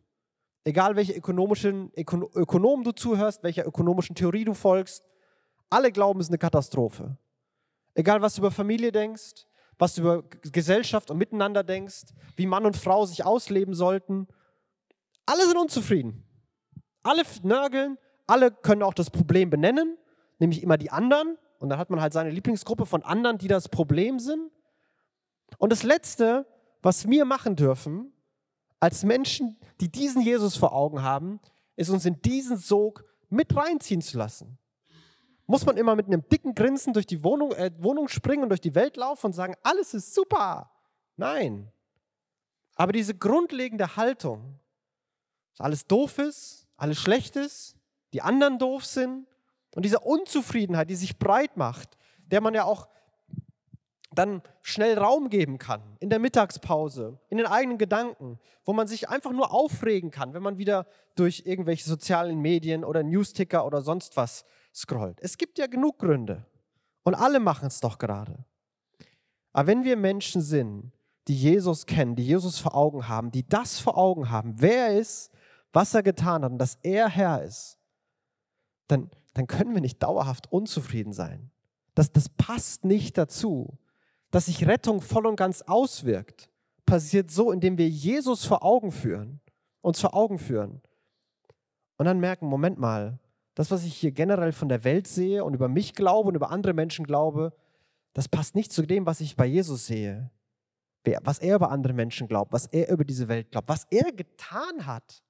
Egal 0.64 0.96
welche 0.96 1.12
ökonomischen 1.12 1.92
Ökonomen 1.94 2.82
du 2.82 2.90
zuhörst, 2.90 3.44
welcher 3.44 3.68
ökonomischen 3.68 4.16
Theorie 4.16 4.44
du 4.44 4.52
folgst, 4.52 5.06
alle 5.70 5.92
glauben, 5.92 6.18
es 6.18 6.26
ist 6.26 6.30
eine 6.30 6.38
Katastrophe. 6.38 7.16
Egal, 7.94 8.20
was 8.20 8.34
du 8.34 8.40
über 8.40 8.50
Familie 8.50 8.90
denkst, 8.90 9.46
was 9.78 9.94
du 9.94 10.00
über 10.00 10.24
Gesellschaft 10.50 11.08
und 11.12 11.18
Miteinander 11.18 11.62
denkst, 11.62 12.06
wie 12.34 12.46
Mann 12.46 12.66
und 12.66 12.76
Frau 12.76 13.06
sich 13.06 13.24
ausleben 13.24 13.74
sollten. 13.74 14.26
Alle 15.24 15.46
sind 15.46 15.56
unzufrieden. 15.56 16.24
Alle 17.04 17.22
nörgeln, 17.44 17.96
alle 18.26 18.50
können 18.50 18.82
auch 18.82 18.92
das 18.92 19.08
Problem 19.08 19.50
benennen, 19.50 19.96
nämlich 20.38 20.62
immer 20.62 20.76
die 20.76 20.90
anderen. 20.90 21.36
Und 21.58 21.68
dann 21.68 21.78
hat 21.78 21.90
man 21.90 22.00
halt 22.00 22.12
seine 22.12 22.30
Lieblingsgruppe 22.30 22.86
von 22.86 23.02
anderen, 23.02 23.38
die 23.38 23.48
das 23.48 23.68
Problem 23.68 24.18
sind. 24.18 24.50
Und 25.58 25.72
das 25.72 25.82
Letzte, 25.82 26.46
was 26.82 27.08
wir 27.08 27.24
machen 27.24 27.56
dürfen, 27.56 28.12
als 28.80 29.04
Menschen, 29.04 29.58
die 29.80 29.90
diesen 29.90 30.20
Jesus 30.22 30.56
vor 30.56 30.72
Augen 30.72 31.02
haben, 31.02 31.40
ist 31.76 31.90
uns 31.90 32.04
in 32.04 32.20
diesen 32.22 32.56
Sog 32.56 33.04
mit 33.28 33.56
reinziehen 33.56 34.02
zu 34.02 34.18
lassen. 34.18 34.58
Muss 35.46 35.64
man 35.64 35.76
immer 35.76 35.94
mit 35.94 36.06
einem 36.06 36.28
dicken 36.28 36.54
Grinsen 36.54 36.92
durch 36.92 37.06
die 37.06 37.22
Wohnung, 37.22 37.52
äh, 37.52 37.70
Wohnung 37.78 38.08
springen 38.08 38.42
und 38.42 38.48
durch 38.48 38.60
die 38.60 38.74
Welt 38.74 38.96
laufen 38.96 39.26
und 39.26 39.32
sagen, 39.32 39.54
alles 39.62 39.94
ist 39.94 40.14
super? 40.14 40.70
Nein. 41.16 41.70
Aber 42.74 42.92
diese 42.92 43.14
grundlegende 43.14 43.96
Haltung, 43.96 44.58
dass 45.52 45.64
alles 45.64 45.86
doof 45.86 46.18
ist, 46.18 46.66
alles 46.76 46.98
schlecht 46.98 47.36
ist, 47.36 47.76
die 48.12 48.22
anderen 48.22 48.58
doof 48.58 48.84
sind 48.84 49.26
und 49.76 49.84
diese 49.84 50.00
Unzufriedenheit, 50.00 50.88
die 50.88 50.94
sich 50.94 51.18
breit 51.18 51.58
macht, 51.58 51.98
der 52.28 52.40
man 52.40 52.54
ja 52.54 52.64
auch 52.64 52.88
dann 54.10 54.40
schnell 54.62 54.98
Raum 54.98 55.28
geben 55.28 55.58
kann, 55.58 55.98
in 56.00 56.08
der 56.08 56.18
Mittagspause, 56.18 57.20
in 57.28 57.36
den 57.36 57.46
eigenen 57.46 57.76
Gedanken, 57.76 58.40
wo 58.64 58.72
man 58.72 58.88
sich 58.88 59.10
einfach 59.10 59.32
nur 59.32 59.52
aufregen 59.52 60.10
kann, 60.10 60.32
wenn 60.32 60.42
man 60.42 60.56
wieder 60.56 60.86
durch 61.14 61.42
irgendwelche 61.44 61.84
sozialen 61.84 62.40
Medien 62.40 62.84
oder 62.84 63.02
Newsticker 63.02 63.66
oder 63.66 63.82
sonst 63.82 64.16
was 64.16 64.46
scrollt. 64.74 65.18
Es 65.20 65.36
gibt 65.36 65.58
ja 65.58 65.66
genug 65.66 65.98
Gründe 65.98 66.46
und 67.02 67.14
alle 67.14 67.38
machen 67.38 67.66
es 67.66 67.80
doch 67.80 67.98
gerade. 67.98 68.46
Aber 69.52 69.66
wenn 69.66 69.84
wir 69.84 69.98
Menschen 69.98 70.40
sind, 70.40 70.90
die 71.28 71.36
Jesus 71.36 71.84
kennen, 71.84 72.16
die 72.16 72.24
Jesus 72.24 72.58
vor 72.58 72.74
Augen 72.74 73.08
haben, 73.08 73.30
die 73.30 73.46
das 73.46 73.78
vor 73.78 73.98
Augen 73.98 74.30
haben, 74.30 74.54
wer 74.56 74.88
er 74.88 74.98
ist, 74.98 75.30
was 75.74 75.92
er 75.92 76.02
getan 76.02 76.44
hat 76.44 76.52
und 76.52 76.58
dass 76.58 76.78
er 76.82 77.10
Herr 77.10 77.42
ist, 77.42 77.76
dann, 78.88 79.10
dann 79.36 79.46
können 79.46 79.74
wir 79.74 79.82
nicht 79.82 80.02
dauerhaft 80.02 80.50
unzufrieden 80.50 81.12
sein. 81.12 81.50
Das, 81.94 82.10
das 82.10 82.30
passt 82.30 82.86
nicht 82.86 83.18
dazu. 83.18 83.78
Dass 84.30 84.46
sich 84.46 84.66
Rettung 84.66 85.02
voll 85.02 85.26
und 85.26 85.36
ganz 85.36 85.60
auswirkt, 85.60 86.48
passiert 86.86 87.30
so, 87.30 87.52
indem 87.52 87.76
wir 87.76 87.88
Jesus 87.88 88.46
vor 88.46 88.64
Augen 88.64 88.92
führen, 88.92 89.40
uns 89.82 90.00
vor 90.00 90.14
Augen 90.14 90.38
führen. 90.38 90.80
Und 91.98 92.06
dann 92.06 92.18
merken, 92.18 92.46
Moment 92.46 92.78
mal, 92.78 93.18
das, 93.54 93.70
was 93.70 93.84
ich 93.84 93.94
hier 93.94 94.12
generell 94.12 94.52
von 94.52 94.70
der 94.70 94.84
Welt 94.84 95.06
sehe 95.06 95.44
und 95.44 95.52
über 95.52 95.68
mich 95.68 95.94
glaube 95.94 96.30
und 96.30 96.34
über 96.34 96.50
andere 96.50 96.72
Menschen 96.72 97.06
glaube, 97.06 97.52
das 98.14 98.28
passt 98.28 98.54
nicht 98.54 98.72
zu 98.72 98.86
dem, 98.86 99.04
was 99.04 99.20
ich 99.20 99.36
bei 99.36 99.44
Jesus 99.44 99.86
sehe, 99.86 100.30
was 101.22 101.40
er 101.40 101.56
über 101.56 101.70
andere 101.70 101.92
Menschen 101.92 102.26
glaubt, 102.26 102.52
was 102.52 102.66
er 102.66 102.88
über 102.88 103.04
diese 103.04 103.28
Welt 103.28 103.50
glaubt, 103.50 103.68
was 103.68 103.86
er 103.90 104.12
getan 104.12 104.86
hat, 104.86 105.22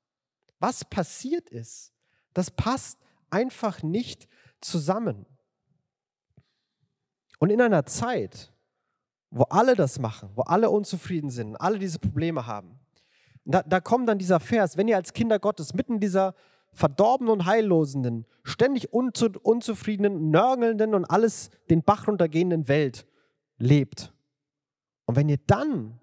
was 0.60 0.84
passiert 0.84 1.50
ist. 1.50 1.92
Das 2.34 2.52
passt 2.52 3.00
einfach 3.30 3.82
nicht 3.82 4.28
zusammen. 4.60 5.26
Und 7.38 7.50
in 7.50 7.60
einer 7.60 7.84
Zeit, 7.86 8.52
wo 9.30 9.44
alle 9.44 9.74
das 9.74 9.98
machen, 9.98 10.30
wo 10.34 10.42
alle 10.42 10.70
unzufrieden 10.70 11.30
sind, 11.30 11.56
alle 11.56 11.78
diese 11.78 11.98
Probleme 11.98 12.46
haben, 12.46 12.78
da, 13.44 13.62
da 13.62 13.80
kommt 13.80 14.08
dann 14.08 14.18
dieser 14.18 14.40
Vers, 14.40 14.76
wenn 14.76 14.88
ihr 14.88 14.96
als 14.96 15.12
Kinder 15.12 15.38
Gottes 15.38 15.74
mitten 15.74 16.00
dieser 16.00 16.34
verdorbenen 16.72 17.32
und 17.32 17.46
heillosenden, 17.46 18.26
ständig 18.42 18.92
unzu, 18.92 19.30
unzufriedenen, 19.42 20.30
nörgelnden 20.30 20.94
und 20.94 21.04
alles 21.04 21.50
den 21.70 21.82
Bach 21.82 22.06
runtergehenden 22.06 22.68
Welt 22.68 23.06
lebt. 23.58 24.12
Und 25.06 25.16
wenn 25.16 25.28
ihr 25.28 25.38
dann 25.46 26.00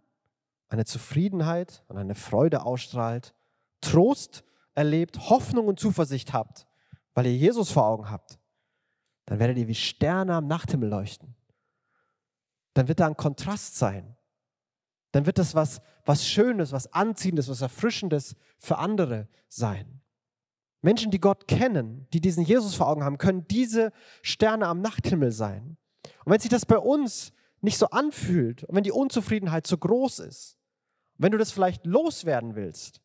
eine 0.70 0.86
Zufriedenheit 0.86 1.84
und 1.88 1.98
eine 1.98 2.16
Freude 2.16 2.66
ausstrahlt, 2.66 3.36
Trost 3.82 4.44
erlebt, 4.74 5.30
Hoffnung 5.30 5.68
und 5.68 5.80
Zuversicht 5.80 6.34
habt, 6.34 6.66
weil 7.14 7.28
ihr 7.28 7.36
Jesus 7.36 7.72
vor 7.72 7.86
Augen 7.86 8.10
habt, 8.10 8.40
dann 9.26 9.40
werdet 9.40 9.58
ihr 9.58 9.68
wie 9.68 9.76
Sterne 9.76 10.36
am 10.36 10.48
Nachthimmel 10.48 10.90
leuchten. 10.90 11.36
Dann 12.74 12.88
wird 12.88 13.00
da 13.00 13.08
ein 13.08 13.18
Kontrast 13.18 13.78
sein. 13.78 14.16
Dann 15.12 15.26
wird 15.26 15.38
das 15.38 15.54
was, 15.54 15.82
was 16.06 16.28
Schönes, 16.28 16.72
was 16.72 16.92
Anziehendes, 16.92 17.48
was 17.48 17.62
Erfrischendes 17.62 18.36
für 18.58 18.78
andere 18.78 19.28
sein. 19.48 20.02
Menschen, 20.82 21.12
die 21.12 21.22
Gott 21.22 21.48
kennen, 21.48 22.08
die 22.14 22.20
diesen 22.20 22.44
Jesus 22.44 22.76
vor 22.76 22.88
Augen 22.88 23.04
haben, 23.04 23.18
können 23.18 23.48
diese 23.48 23.94
Sterne 24.22 24.68
am 24.68 24.82
Nachthimmel 24.82 25.32
sein. 25.32 25.78
Und 26.26 26.34
wenn 26.34 26.40
sich 26.40 26.50
das 26.50 26.66
bei 26.66 26.78
uns 26.78 27.32
nicht 27.62 27.78
so 27.78 27.88
anfühlt 27.88 28.64
und 28.66 28.76
wenn 28.76 28.84
die 28.84 28.92
Unzufriedenheit 28.92 29.66
zu 29.66 29.78
groß 29.78 30.20
ist, 30.20 30.58
wenn 31.18 31.32
du 31.32 31.38
das 31.38 31.52
vielleicht 31.52 31.86
loswerden 31.86 32.56
willst, 32.56 33.03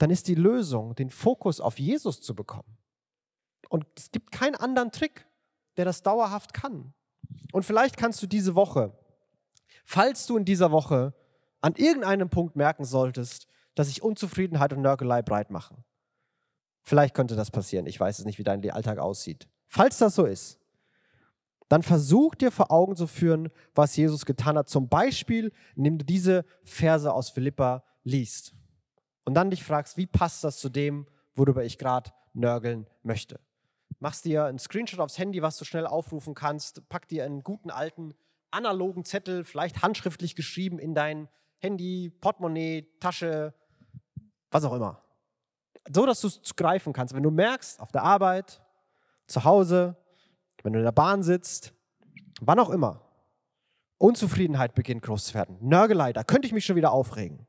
dann 0.00 0.10
ist 0.10 0.28
die 0.28 0.34
Lösung, 0.34 0.94
den 0.94 1.10
Fokus 1.10 1.60
auf 1.60 1.78
Jesus 1.78 2.22
zu 2.22 2.34
bekommen. 2.34 2.78
Und 3.68 3.84
es 3.96 4.10
gibt 4.10 4.32
keinen 4.32 4.54
anderen 4.54 4.92
Trick, 4.92 5.26
der 5.76 5.84
das 5.84 6.02
dauerhaft 6.02 6.54
kann. 6.54 6.94
Und 7.52 7.64
vielleicht 7.64 7.98
kannst 7.98 8.22
du 8.22 8.26
diese 8.26 8.54
Woche, 8.54 8.98
falls 9.84 10.26
du 10.26 10.38
in 10.38 10.46
dieser 10.46 10.72
Woche 10.72 11.12
an 11.60 11.74
irgendeinem 11.76 12.30
Punkt 12.30 12.56
merken 12.56 12.86
solltest, 12.86 13.46
dass 13.74 13.88
sich 13.88 14.02
Unzufriedenheit 14.02 14.72
und 14.72 14.80
Nörgelei 14.80 15.20
breit 15.20 15.50
machen. 15.50 15.84
Vielleicht 16.82 17.14
könnte 17.14 17.36
das 17.36 17.50
passieren. 17.50 17.84
Ich 17.86 18.00
weiß 18.00 18.20
es 18.20 18.24
nicht, 18.24 18.38
wie 18.38 18.42
dein 18.42 18.68
Alltag 18.70 18.98
aussieht. 18.98 19.48
Falls 19.68 19.98
das 19.98 20.14
so 20.14 20.24
ist, 20.24 20.58
dann 21.68 21.82
versuch 21.82 22.34
dir 22.34 22.50
vor 22.50 22.72
Augen 22.72 22.96
zu 22.96 23.06
führen, 23.06 23.50
was 23.74 23.94
Jesus 23.96 24.24
getan 24.24 24.56
hat. 24.56 24.70
Zum 24.70 24.88
Beispiel, 24.88 25.52
indem 25.76 25.98
du 25.98 26.06
diese 26.06 26.46
Verse 26.64 27.12
aus 27.12 27.28
Philippa 27.28 27.84
liest. 28.02 28.54
Und 29.24 29.34
dann 29.34 29.50
dich 29.50 29.64
fragst, 29.64 29.96
wie 29.96 30.06
passt 30.06 30.44
das 30.44 30.58
zu 30.58 30.68
dem, 30.68 31.06
worüber 31.34 31.64
ich 31.64 31.78
gerade 31.78 32.10
nörgeln 32.32 32.86
möchte. 33.02 33.40
Machst 33.98 34.24
dir 34.24 34.44
einen 34.44 34.58
Screenshot 34.58 35.00
aufs 35.00 35.18
Handy, 35.18 35.42
was 35.42 35.58
du 35.58 35.64
schnell 35.64 35.86
aufrufen 35.86 36.34
kannst. 36.34 36.88
Pack 36.88 37.08
dir 37.08 37.24
einen 37.24 37.42
guten 37.42 37.70
alten 37.70 38.14
analogen 38.50 39.04
Zettel, 39.04 39.44
vielleicht 39.44 39.82
handschriftlich 39.82 40.34
geschrieben, 40.34 40.78
in 40.78 40.94
dein 40.94 41.28
Handy, 41.58 42.10
Portemonnaie, 42.20 42.88
Tasche, 43.00 43.54
was 44.50 44.64
auch 44.64 44.72
immer. 44.72 45.02
So, 45.92 46.06
dass 46.06 46.20
du 46.20 46.28
es 46.28 46.56
greifen 46.56 46.92
kannst. 46.92 47.14
Wenn 47.14 47.22
du 47.22 47.30
merkst, 47.30 47.80
auf 47.80 47.92
der 47.92 48.02
Arbeit, 48.02 48.62
zu 49.26 49.44
Hause, 49.44 49.96
wenn 50.62 50.72
du 50.72 50.78
in 50.78 50.84
der 50.84 50.92
Bahn 50.92 51.22
sitzt, 51.22 51.72
wann 52.40 52.58
auch 52.58 52.70
immer, 52.70 53.06
Unzufriedenheit 53.98 54.74
beginnt 54.74 55.02
groß 55.02 55.26
zu 55.26 55.34
werden, 55.34 55.58
Nörgelei, 55.60 56.12
da 56.12 56.24
könnte 56.24 56.46
ich 56.46 56.52
mich 56.52 56.64
schon 56.64 56.76
wieder 56.76 56.92
aufregen. 56.92 57.46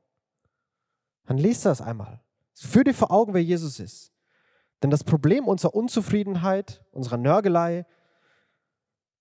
Dann 1.25 1.38
lest 1.38 1.65
das 1.65 1.81
einmal. 1.81 2.21
Führ 2.53 2.84
dir 2.84 2.93
vor 2.93 3.12
Augen, 3.12 3.34
wer 3.34 3.43
Jesus 3.43 3.79
ist. 3.79 4.12
Denn 4.84 4.89
das 4.89 5.03
Problem 5.03 5.47
unserer 5.47 5.75
Unzufriedenheit, 5.75 6.84
unserer 6.91 7.17
Nörgelei, 7.17 7.86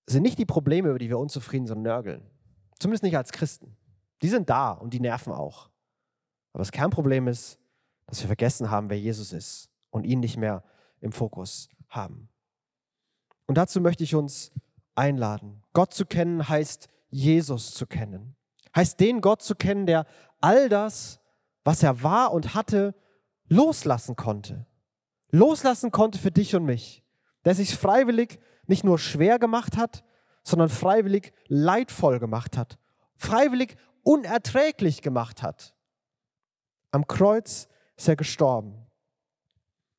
sind 0.07 0.23
nicht 0.23 0.39
die 0.39 0.45
Probleme, 0.45 0.89
über 0.89 0.99
die 0.99 1.09
wir 1.09 1.19
unzufrieden 1.19 1.67
sind 1.67 1.77
und 1.77 1.83
nörgeln. 1.83 2.23
Zumindest 2.79 3.03
nicht 3.03 3.17
als 3.17 3.31
Christen. 3.31 3.77
Die 4.21 4.29
sind 4.29 4.49
da 4.49 4.71
und 4.71 4.93
die 4.93 4.99
nerven 4.99 5.31
auch. 5.31 5.69
Aber 6.53 6.59
das 6.59 6.71
Kernproblem 6.71 7.27
ist, 7.27 7.59
dass 8.07 8.21
wir 8.21 8.27
vergessen 8.27 8.69
haben, 8.69 8.89
wer 8.89 8.99
Jesus 8.99 9.31
ist 9.31 9.69
und 9.89 10.03
ihn 10.03 10.19
nicht 10.19 10.37
mehr 10.37 10.63
im 10.99 11.11
Fokus 11.11 11.69
haben. 11.87 12.29
Und 13.45 13.55
dazu 13.55 13.79
möchte 13.81 14.03
ich 14.03 14.15
uns 14.15 14.51
einladen. 14.95 15.63
Gott 15.73 15.93
zu 15.93 16.05
kennen 16.05 16.47
heißt 16.47 16.89
Jesus 17.09 17.73
zu 17.73 17.85
kennen. 17.85 18.35
Heißt 18.75 18.99
den 18.99 19.21
Gott 19.21 19.41
zu 19.41 19.55
kennen, 19.55 19.85
der 19.85 20.05
all 20.39 20.69
das, 20.69 21.20
was 21.63 21.83
er 21.83 22.03
war 22.03 22.33
und 22.33 22.55
hatte, 22.55 22.95
loslassen 23.47 24.15
konnte. 24.15 24.65
Loslassen 25.29 25.91
konnte 25.91 26.19
für 26.19 26.31
dich 26.31 26.55
und 26.55 26.65
mich. 26.65 27.03
Der 27.45 27.55
sich 27.55 27.75
freiwillig 27.75 28.39
nicht 28.67 28.83
nur 28.83 28.99
schwer 28.99 29.39
gemacht 29.39 29.77
hat, 29.77 30.03
sondern 30.43 30.69
freiwillig 30.69 31.33
leidvoll 31.47 32.19
gemacht 32.19 32.57
hat. 32.57 32.77
Freiwillig 33.17 33.75
unerträglich 34.03 35.01
gemacht 35.01 35.43
hat. 35.43 35.75
Am 36.91 37.07
Kreuz 37.07 37.67
ist 37.95 38.07
er 38.07 38.15
gestorben, 38.15 38.87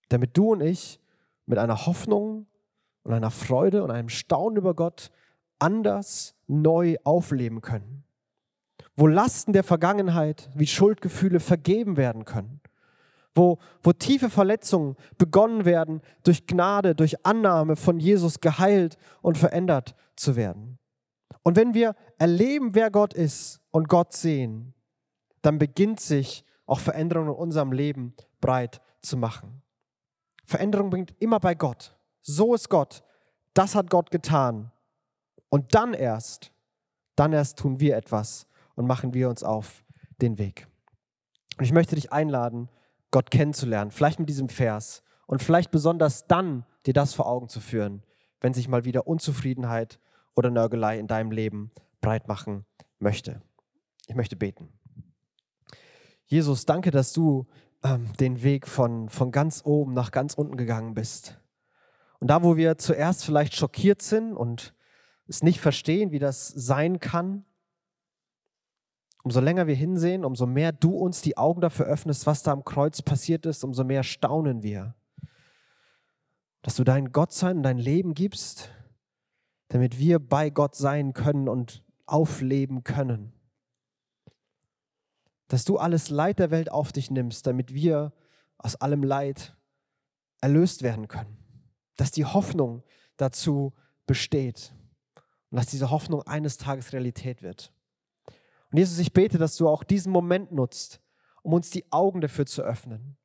damit 0.08 0.36
du 0.36 0.52
und 0.52 0.60
ich 0.60 1.00
mit 1.46 1.58
einer 1.58 1.86
Hoffnung 1.86 2.46
und 3.02 3.12
einer 3.12 3.30
Freude 3.30 3.82
und 3.82 3.90
einem 3.90 4.08
Staunen 4.08 4.56
über 4.56 4.74
Gott 4.74 5.10
anders 5.58 6.34
neu 6.46 6.96
aufleben 7.04 7.60
können. 7.60 8.04
Wo 8.96 9.06
Lasten 9.06 9.52
der 9.52 9.64
Vergangenheit 9.64 10.50
wie 10.54 10.66
Schuldgefühle 10.66 11.40
vergeben 11.40 11.96
werden 11.96 12.24
können. 12.24 12.60
Wo, 13.34 13.58
wo 13.82 13.92
tiefe 13.92 14.28
Verletzungen 14.28 14.96
begonnen 15.16 15.64
werden, 15.64 16.02
durch 16.22 16.46
Gnade, 16.46 16.94
durch 16.94 17.24
Annahme 17.24 17.76
von 17.76 17.98
Jesus 17.98 18.40
geheilt 18.40 18.98
und 19.22 19.38
verändert 19.38 19.94
zu 20.16 20.36
werden. 20.36 20.78
Und 21.42 21.56
wenn 21.56 21.72
wir 21.72 21.96
erleben, 22.18 22.74
wer 22.74 22.90
Gott 22.90 23.14
ist 23.14 23.60
und 23.70 23.88
Gott 23.88 24.12
sehen, 24.12 24.74
dann 25.40 25.58
beginnt 25.58 26.00
sich 26.00 26.44
auch 26.66 26.78
Veränderung 26.78 27.28
in 27.28 27.34
unserem 27.34 27.72
Leben 27.72 28.14
breit 28.40 28.80
zu 29.00 29.16
machen. 29.16 29.62
Veränderung 30.44 30.90
bringt 30.90 31.14
immer 31.18 31.40
bei 31.40 31.54
Gott. 31.54 31.96
So 32.20 32.54
ist 32.54 32.68
Gott. 32.68 33.02
Das 33.54 33.74
hat 33.74 33.90
Gott 33.90 34.10
getan. 34.10 34.70
Und 35.48 35.74
dann 35.74 35.94
erst, 35.94 36.52
dann 37.16 37.32
erst 37.32 37.58
tun 37.58 37.80
wir 37.80 37.96
etwas 37.96 38.46
und 38.74 38.86
machen 38.86 39.14
wir 39.14 39.28
uns 39.28 39.42
auf 39.42 39.84
den 40.20 40.38
Weg. 40.38 40.66
Und 41.58 41.64
ich 41.64 41.72
möchte 41.72 41.94
dich 41.94 42.12
einladen, 42.12 42.68
Gott 43.10 43.30
kennenzulernen, 43.30 43.90
vielleicht 43.90 44.18
mit 44.18 44.28
diesem 44.28 44.48
Vers 44.48 45.02
und 45.26 45.42
vielleicht 45.42 45.70
besonders 45.70 46.26
dann 46.26 46.64
dir 46.86 46.94
das 46.94 47.14
vor 47.14 47.26
Augen 47.26 47.48
zu 47.48 47.60
führen, 47.60 48.02
wenn 48.40 48.54
sich 48.54 48.68
mal 48.68 48.84
wieder 48.84 49.06
Unzufriedenheit 49.06 50.00
oder 50.34 50.50
Nörgelei 50.50 50.98
in 50.98 51.06
deinem 51.06 51.30
Leben 51.30 51.70
breit 52.00 52.26
machen 52.28 52.64
möchte. 52.98 53.42
Ich 54.06 54.14
möchte 54.14 54.36
beten. 54.36 54.68
Jesus, 56.26 56.64
danke, 56.64 56.90
dass 56.90 57.12
du 57.12 57.46
ähm, 57.84 58.12
den 58.18 58.42
Weg 58.42 58.66
von, 58.66 59.08
von 59.08 59.30
ganz 59.30 59.62
oben 59.64 59.92
nach 59.92 60.10
ganz 60.10 60.34
unten 60.34 60.56
gegangen 60.56 60.94
bist. 60.94 61.38
Und 62.18 62.28
da, 62.28 62.42
wo 62.42 62.56
wir 62.56 62.78
zuerst 62.78 63.24
vielleicht 63.24 63.54
schockiert 63.54 64.00
sind 64.00 64.32
und 64.32 64.74
es 65.26 65.42
nicht 65.42 65.60
verstehen, 65.60 66.10
wie 66.10 66.18
das 66.18 66.48
sein 66.48 67.00
kann, 67.00 67.44
umso 69.22 69.40
länger 69.40 69.66
wir 69.66 69.74
hinsehen, 69.74 70.24
umso 70.24 70.46
mehr 70.46 70.72
du 70.72 70.96
uns 70.96 71.22
die 71.22 71.36
Augen 71.36 71.60
dafür 71.60 71.86
öffnest, 71.86 72.26
was 72.26 72.42
da 72.42 72.52
am 72.52 72.64
Kreuz 72.64 73.02
passiert 73.02 73.46
ist, 73.46 73.64
umso 73.64 73.84
mehr 73.84 74.02
staunen 74.02 74.62
wir. 74.62 74.94
Dass 76.62 76.76
du 76.76 76.84
dein 76.84 77.12
Gottsein 77.12 77.58
und 77.58 77.62
dein 77.62 77.78
Leben 77.78 78.14
gibst, 78.14 78.70
damit 79.68 79.98
wir 79.98 80.18
bei 80.18 80.50
Gott 80.50 80.74
sein 80.76 81.12
können 81.12 81.48
und 81.48 81.84
aufleben 82.06 82.84
können. 82.84 83.32
Dass 85.48 85.64
du 85.64 85.78
alles 85.78 86.10
Leid 86.10 86.38
der 86.38 86.50
Welt 86.50 86.70
auf 86.70 86.92
dich 86.92 87.10
nimmst, 87.10 87.46
damit 87.46 87.74
wir 87.74 88.12
aus 88.58 88.76
allem 88.76 89.02
Leid 89.02 89.56
erlöst 90.40 90.82
werden 90.82 91.08
können 91.08 91.42
dass 91.96 92.10
die 92.10 92.24
Hoffnung 92.24 92.82
dazu 93.16 93.72
besteht 94.06 94.74
und 95.50 95.56
dass 95.56 95.66
diese 95.66 95.90
Hoffnung 95.90 96.22
eines 96.22 96.56
Tages 96.56 96.92
Realität 96.92 97.42
wird. 97.42 97.72
Und 98.72 98.78
Jesus, 98.78 98.98
ich 98.98 99.12
bete, 99.12 99.38
dass 99.38 99.56
du 99.56 99.68
auch 99.68 99.84
diesen 99.84 100.10
Moment 100.10 100.50
nutzt, 100.50 101.00
um 101.42 101.52
uns 101.52 101.70
die 101.70 101.84
Augen 101.92 102.20
dafür 102.20 102.46
zu 102.46 102.62
öffnen, 102.62 103.16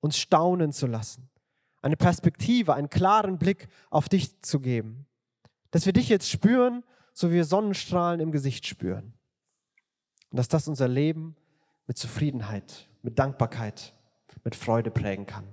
uns 0.00 0.16
staunen 0.16 0.72
zu 0.72 0.86
lassen, 0.86 1.28
eine 1.82 1.96
Perspektive, 1.96 2.74
einen 2.74 2.88
klaren 2.88 3.38
Blick 3.38 3.68
auf 3.90 4.08
dich 4.08 4.40
zu 4.42 4.60
geben, 4.60 5.06
dass 5.72 5.86
wir 5.86 5.92
dich 5.92 6.08
jetzt 6.08 6.30
spüren, 6.30 6.84
so 7.12 7.30
wie 7.30 7.34
wir 7.34 7.44
Sonnenstrahlen 7.44 8.20
im 8.20 8.32
Gesicht 8.32 8.66
spüren. 8.66 9.14
Und 10.30 10.38
dass 10.38 10.48
das 10.48 10.68
unser 10.68 10.88
Leben 10.88 11.36
mit 11.86 11.98
Zufriedenheit, 11.98 12.88
mit 13.02 13.18
Dankbarkeit, 13.18 13.94
mit 14.44 14.54
Freude 14.54 14.90
prägen 14.90 15.26
kann. 15.26 15.44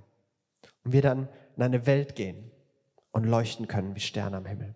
Und 0.83 0.93
wir 0.93 1.01
dann 1.01 1.27
in 1.57 1.63
eine 1.63 1.85
Welt 1.85 2.15
gehen, 2.15 2.51
und 3.11 3.25
leuchten 3.25 3.67
können 3.67 3.95
wie 3.95 3.99
Sterne 3.99 4.37
am 4.37 4.45
Himmel. 4.45 4.75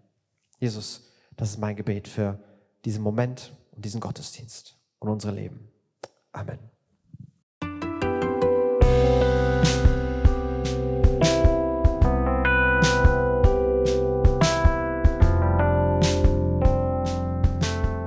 Jesus, 0.60 1.10
Das 1.36 1.50
ist 1.50 1.58
mein 1.58 1.76
Gebet 1.76 2.08
für 2.08 2.40
diesen 2.86 3.02
Moment 3.02 3.54
und 3.76 3.86
diesen 3.86 4.02
Gottesdienst 4.02 4.76
und 5.00 5.10
unser 5.10 5.32
Leben. 5.32 5.72
Amen. 6.32 6.60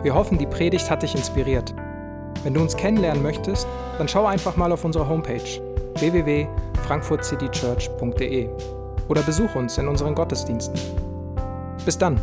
Wir 0.03 0.15
hoffen, 0.15 0.39
die 0.39 0.47
Predigt 0.47 0.89
hat 0.89 1.03
dich 1.03 1.17
inspiriert. 1.17 1.75
Wenn 2.45 2.55
du 2.55 2.61
uns 2.61 2.77
kennenlernen 2.77 3.25
möchtest, 3.25 3.67
dann 3.99 4.07
schau 4.07 4.27
einfach 4.27 4.57
mal 4.57 4.71
auf 4.71 4.85
unsere 4.85 5.09
Homepage 5.09 5.43
www.frankfurtcitychurch.de 5.97 8.49
oder 9.09 9.23
besuch 9.23 9.57
uns 9.57 9.79
in 9.79 9.89
unseren 9.89 10.15
Gottesdiensten. 10.15 10.79
Bis 11.85 11.99
dann! 11.99 12.21